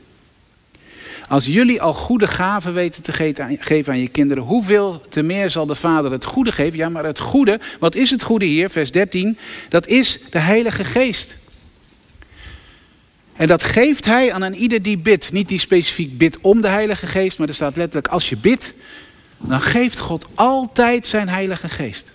als 1.27 1.45
jullie 1.45 1.81
al 1.81 1.93
goede 1.93 2.27
gaven 2.27 2.73
weten 2.73 3.03
te 3.03 3.12
geven 3.59 3.93
aan 3.93 3.99
je 3.99 4.07
kinderen, 4.07 4.43
hoeveel 4.43 5.03
te 5.09 5.21
meer 5.21 5.49
zal 5.49 5.65
de 5.65 5.75
Vader 5.75 6.12
het 6.12 6.25
goede 6.25 6.51
geven? 6.51 6.77
Ja, 6.77 6.89
maar 6.89 7.05
het 7.05 7.19
goede, 7.19 7.59
wat 7.79 7.95
is 7.95 8.09
het 8.09 8.23
goede 8.23 8.45
hier? 8.45 8.69
Vers 8.69 8.91
13, 8.91 9.38
dat 9.69 9.88
is 9.88 10.19
de 10.29 10.39
Heilige 10.39 10.83
Geest. 10.83 11.36
En 13.33 13.47
dat 13.47 13.63
geeft 13.63 14.05
hij 14.05 14.33
aan 14.33 14.41
een 14.41 14.55
ieder 14.55 14.81
die 14.81 14.97
bidt. 14.97 15.31
Niet 15.31 15.47
die 15.47 15.59
specifiek 15.59 16.17
bidt 16.17 16.38
om 16.41 16.62
de 16.62 16.67
Heilige 16.67 17.07
Geest, 17.07 17.38
maar 17.38 17.47
er 17.47 17.53
staat 17.53 17.75
letterlijk: 17.75 18.07
als 18.07 18.29
je 18.29 18.38
bidt, 18.38 18.73
dan 19.38 19.62
geeft 19.62 19.99
God 19.99 20.25
altijd 20.33 21.07
zijn 21.07 21.29
Heilige 21.29 21.69
Geest. 21.69 22.12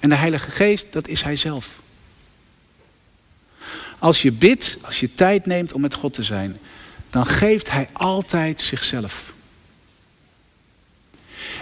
En 0.00 0.08
de 0.08 0.14
Heilige 0.14 0.50
Geest, 0.50 0.86
dat 0.90 1.08
is 1.08 1.22
Hij 1.22 1.36
zelf. 1.36 1.68
Als 3.98 4.22
je 4.22 4.32
bidt, 4.32 4.78
als 4.82 5.00
je 5.00 5.14
tijd 5.14 5.46
neemt 5.46 5.72
om 5.72 5.80
met 5.80 5.94
God 5.94 6.12
te 6.12 6.22
zijn, 6.22 6.56
dan 7.10 7.26
geeft 7.26 7.70
Hij 7.70 7.88
altijd 7.92 8.60
zichzelf. 8.60 9.32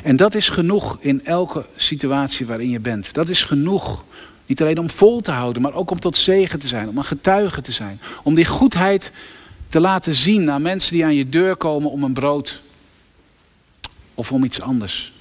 En 0.03 0.17
dat 0.17 0.35
is 0.35 0.49
genoeg 0.49 0.97
in 1.01 1.25
elke 1.25 1.65
situatie 1.77 2.47
waarin 2.47 2.71
je 2.71 2.81
bent. 2.81 3.15
Dat 3.15 3.29
is 3.29 3.45
genoeg. 3.45 4.05
Niet 4.47 4.61
alleen 4.61 4.79
om 4.79 4.91
vol 4.91 5.21
te 5.21 5.31
houden, 5.31 5.63
maar 5.63 5.75
ook 5.75 5.91
om 5.91 6.01
tot 6.01 6.17
zegen 6.17 6.59
te 6.59 6.69
zijn, 6.69 6.89
om 6.89 6.99
een 6.99 7.05
getuige 7.05 7.61
te 7.61 7.73
zijn. 7.73 8.01
Om 8.23 8.35
die 8.35 8.45
goedheid 8.45 9.11
te 9.69 9.81
laten 9.81 10.15
zien 10.15 10.51
aan 10.51 10.63
mensen 10.63 10.93
die 10.93 11.05
aan 11.05 11.15
je 11.15 11.29
deur 11.29 11.57
komen 11.57 11.91
om 11.91 12.03
een 12.03 12.13
brood 12.13 12.63
of 14.15 14.33
om 14.33 14.45
iets 14.45 14.61
anders. 14.61 15.13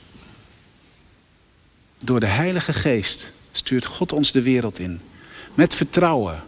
Door 2.00 2.20
de 2.20 2.26
Heilige 2.26 2.74
Geest 2.74 3.32
stuurt 3.52 3.86
God 3.86 4.14
ons 4.14 4.32
de 4.32 4.42
wereld 4.42 4.80
in. 4.80 5.02
Met 5.54 5.76
vertrouwen. 5.76 6.44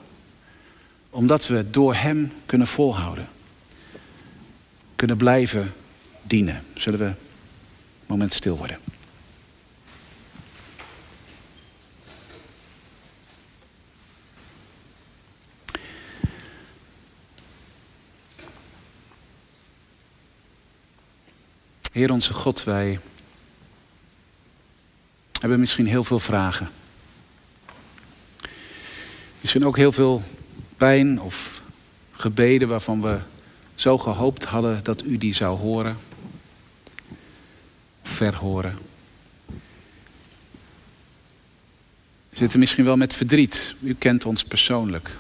Omdat 1.09 1.47
we 1.47 1.69
door 1.69 1.95
Hem 1.95 2.31
kunnen 2.45 2.67
volhouden. 2.67 3.27
Kunnen 4.97 5.17
blijven 5.17 5.73
dienen. 6.21 6.63
Zullen 6.75 6.99
we 6.99 7.05
een 7.05 7.15
moment 8.05 8.33
stil 8.33 8.57
worden. 8.57 8.79
Heer 21.91 22.11
onze 22.11 22.33
God, 22.33 22.63
wij 22.63 22.99
hebben 25.39 25.59
misschien 25.59 25.87
heel 25.87 26.03
veel 26.03 26.19
vragen. 26.19 26.69
Misschien 29.41 29.65
ook 29.65 29.77
heel 29.77 29.91
veel 29.91 30.23
pijn 30.77 31.21
of 31.21 31.61
gebeden 32.11 32.67
waarvan 32.67 33.01
we 33.01 33.19
zo 33.77 33.97
gehoopt 33.97 34.43
hadden 34.43 34.83
dat 34.83 35.03
u 35.03 35.17
die 35.17 35.33
zou 35.33 35.57
horen. 35.57 35.97
Verhoren. 38.03 38.77
We 42.29 42.37
zitten 42.37 42.59
misschien 42.59 42.85
wel 42.85 42.97
met 42.97 43.13
verdriet. 43.13 43.75
U 43.81 43.93
kent 43.93 44.25
ons 44.25 44.43
persoonlijk. 44.43 45.11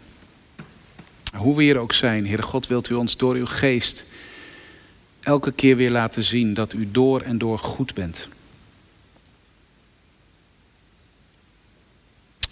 Hoe 1.35 1.55
we 1.55 1.63
hier 1.63 1.77
ook 1.77 1.93
zijn, 1.93 2.27
Heere 2.27 2.41
God, 2.41 2.67
wilt 2.67 2.89
u 2.89 2.93
ons 2.93 3.17
door 3.17 3.35
uw 3.35 3.45
geest 3.45 4.05
elke 5.19 5.51
keer 5.51 5.75
weer 5.75 5.91
laten 5.91 6.23
zien 6.23 6.53
dat 6.53 6.73
u 6.73 6.91
door 6.91 7.21
en 7.21 7.37
door 7.37 7.59
goed 7.59 7.93
bent. 7.93 8.27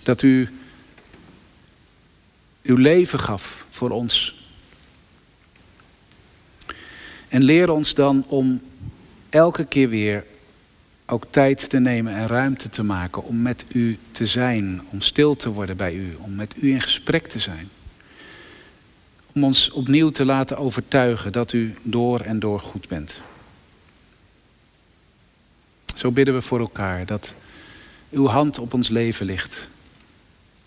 Dat 0.03 0.21
u 0.21 0.49
uw 2.61 2.77
leven 2.77 3.19
gaf 3.19 3.65
voor 3.69 3.89
ons. 3.89 4.34
En 7.27 7.43
leer 7.43 7.69
ons 7.69 7.93
dan 7.93 8.23
om 8.27 8.61
elke 9.29 9.65
keer 9.65 9.89
weer 9.89 10.25
ook 11.05 11.25
tijd 11.29 11.69
te 11.69 11.79
nemen 11.79 12.13
en 12.13 12.27
ruimte 12.27 12.69
te 12.69 12.83
maken 12.83 13.23
om 13.23 13.41
met 13.41 13.65
u 13.73 13.97
te 14.11 14.25
zijn, 14.25 14.81
om 14.89 15.01
stil 15.01 15.35
te 15.35 15.49
worden 15.49 15.77
bij 15.77 15.93
u, 15.93 16.15
om 16.19 16.35
met 16.35 16.53
u 16.57 16.71
in 16.71 16.81
gesprek 16.81 17.27
te 17.27 17.39
zijn. 17.39 17.69
Om 19.33 19.43
ons 19.43 19.71
opnieuw 19.71 20.09
te 20.09 20.25
laten 20.25 20.57
overtuigen 20.57 21.31
dat 21.31 21.53
u 21.53 21.75
door 21.81 22.19
en 22.19 22.39
door 22.39 22.59
goed 22.59 22.87
bent. 22.87 23.21
Zo 25.95 26.11
bidden 26.11 26.33
we 26.33 26.41
voor 26.41 26.59
elkaar 26.59 27.05
dat 27.05 27.33
uw 28.11 28.27
hand 28.27 28.59
op 28.59 28.73
ons 28.73 28.89
leven 28.89 29.25
ligt. 29.25 29.69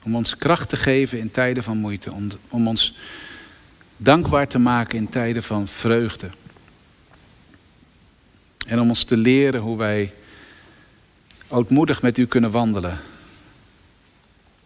Om 0.03 0.17
ons 0.17 0.37
kracht 0.37 0.69
te 0.69 0.77
geven 0.77 1.19
in 1.19 1.31
tijden 1.31 1.63
van 1.63 1.79
moeite. 1.79 2.13
Om, 2.13 2.29
om 2.49 2.69
ons 2.69 2.95
dankbaar 3.97 4.49
te 4.49 4.59
maken 4.59 4.99
in 4.99 5.09
tijden 5.09 5.43
van 5.43 5.69
vreugde. 5.69 6.29
En 8.69 8.81
om 8.81 8.89
ons 8.89 9.05
te 9.05 9.17
leren 9.17 9.61
hoe 9.61 9.77
wij 9.77 10.13
ootmoedig 11.49 12.03
met 12.03 12.19
u 12.19 12.27
kunnen 12.27 12.51
wandelen. 12.51 12.99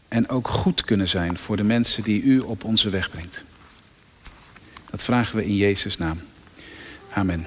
En 0.08 0.28
ook 0.28 0.48
goed 0.48 0.84
kunnen 0.84 1.08
zijn 1.08 1.38
voor 1.38 1.56
de 1.56 1.62
mensen 1.62 2.02
die 2.02 2.22
u 2.22 2.38
op 2.38 2.64
onze 2.64 2.90
weg 2.90 3.10
brengt. 3.10 3.44
Dat 4.90 5.02
vragen 5.02 5.36
we 5.36 5.46
in 5.46 5.56
Jezus' 5.56 5.96
naam. 5.96 6.20
Amen. 7.12 7.46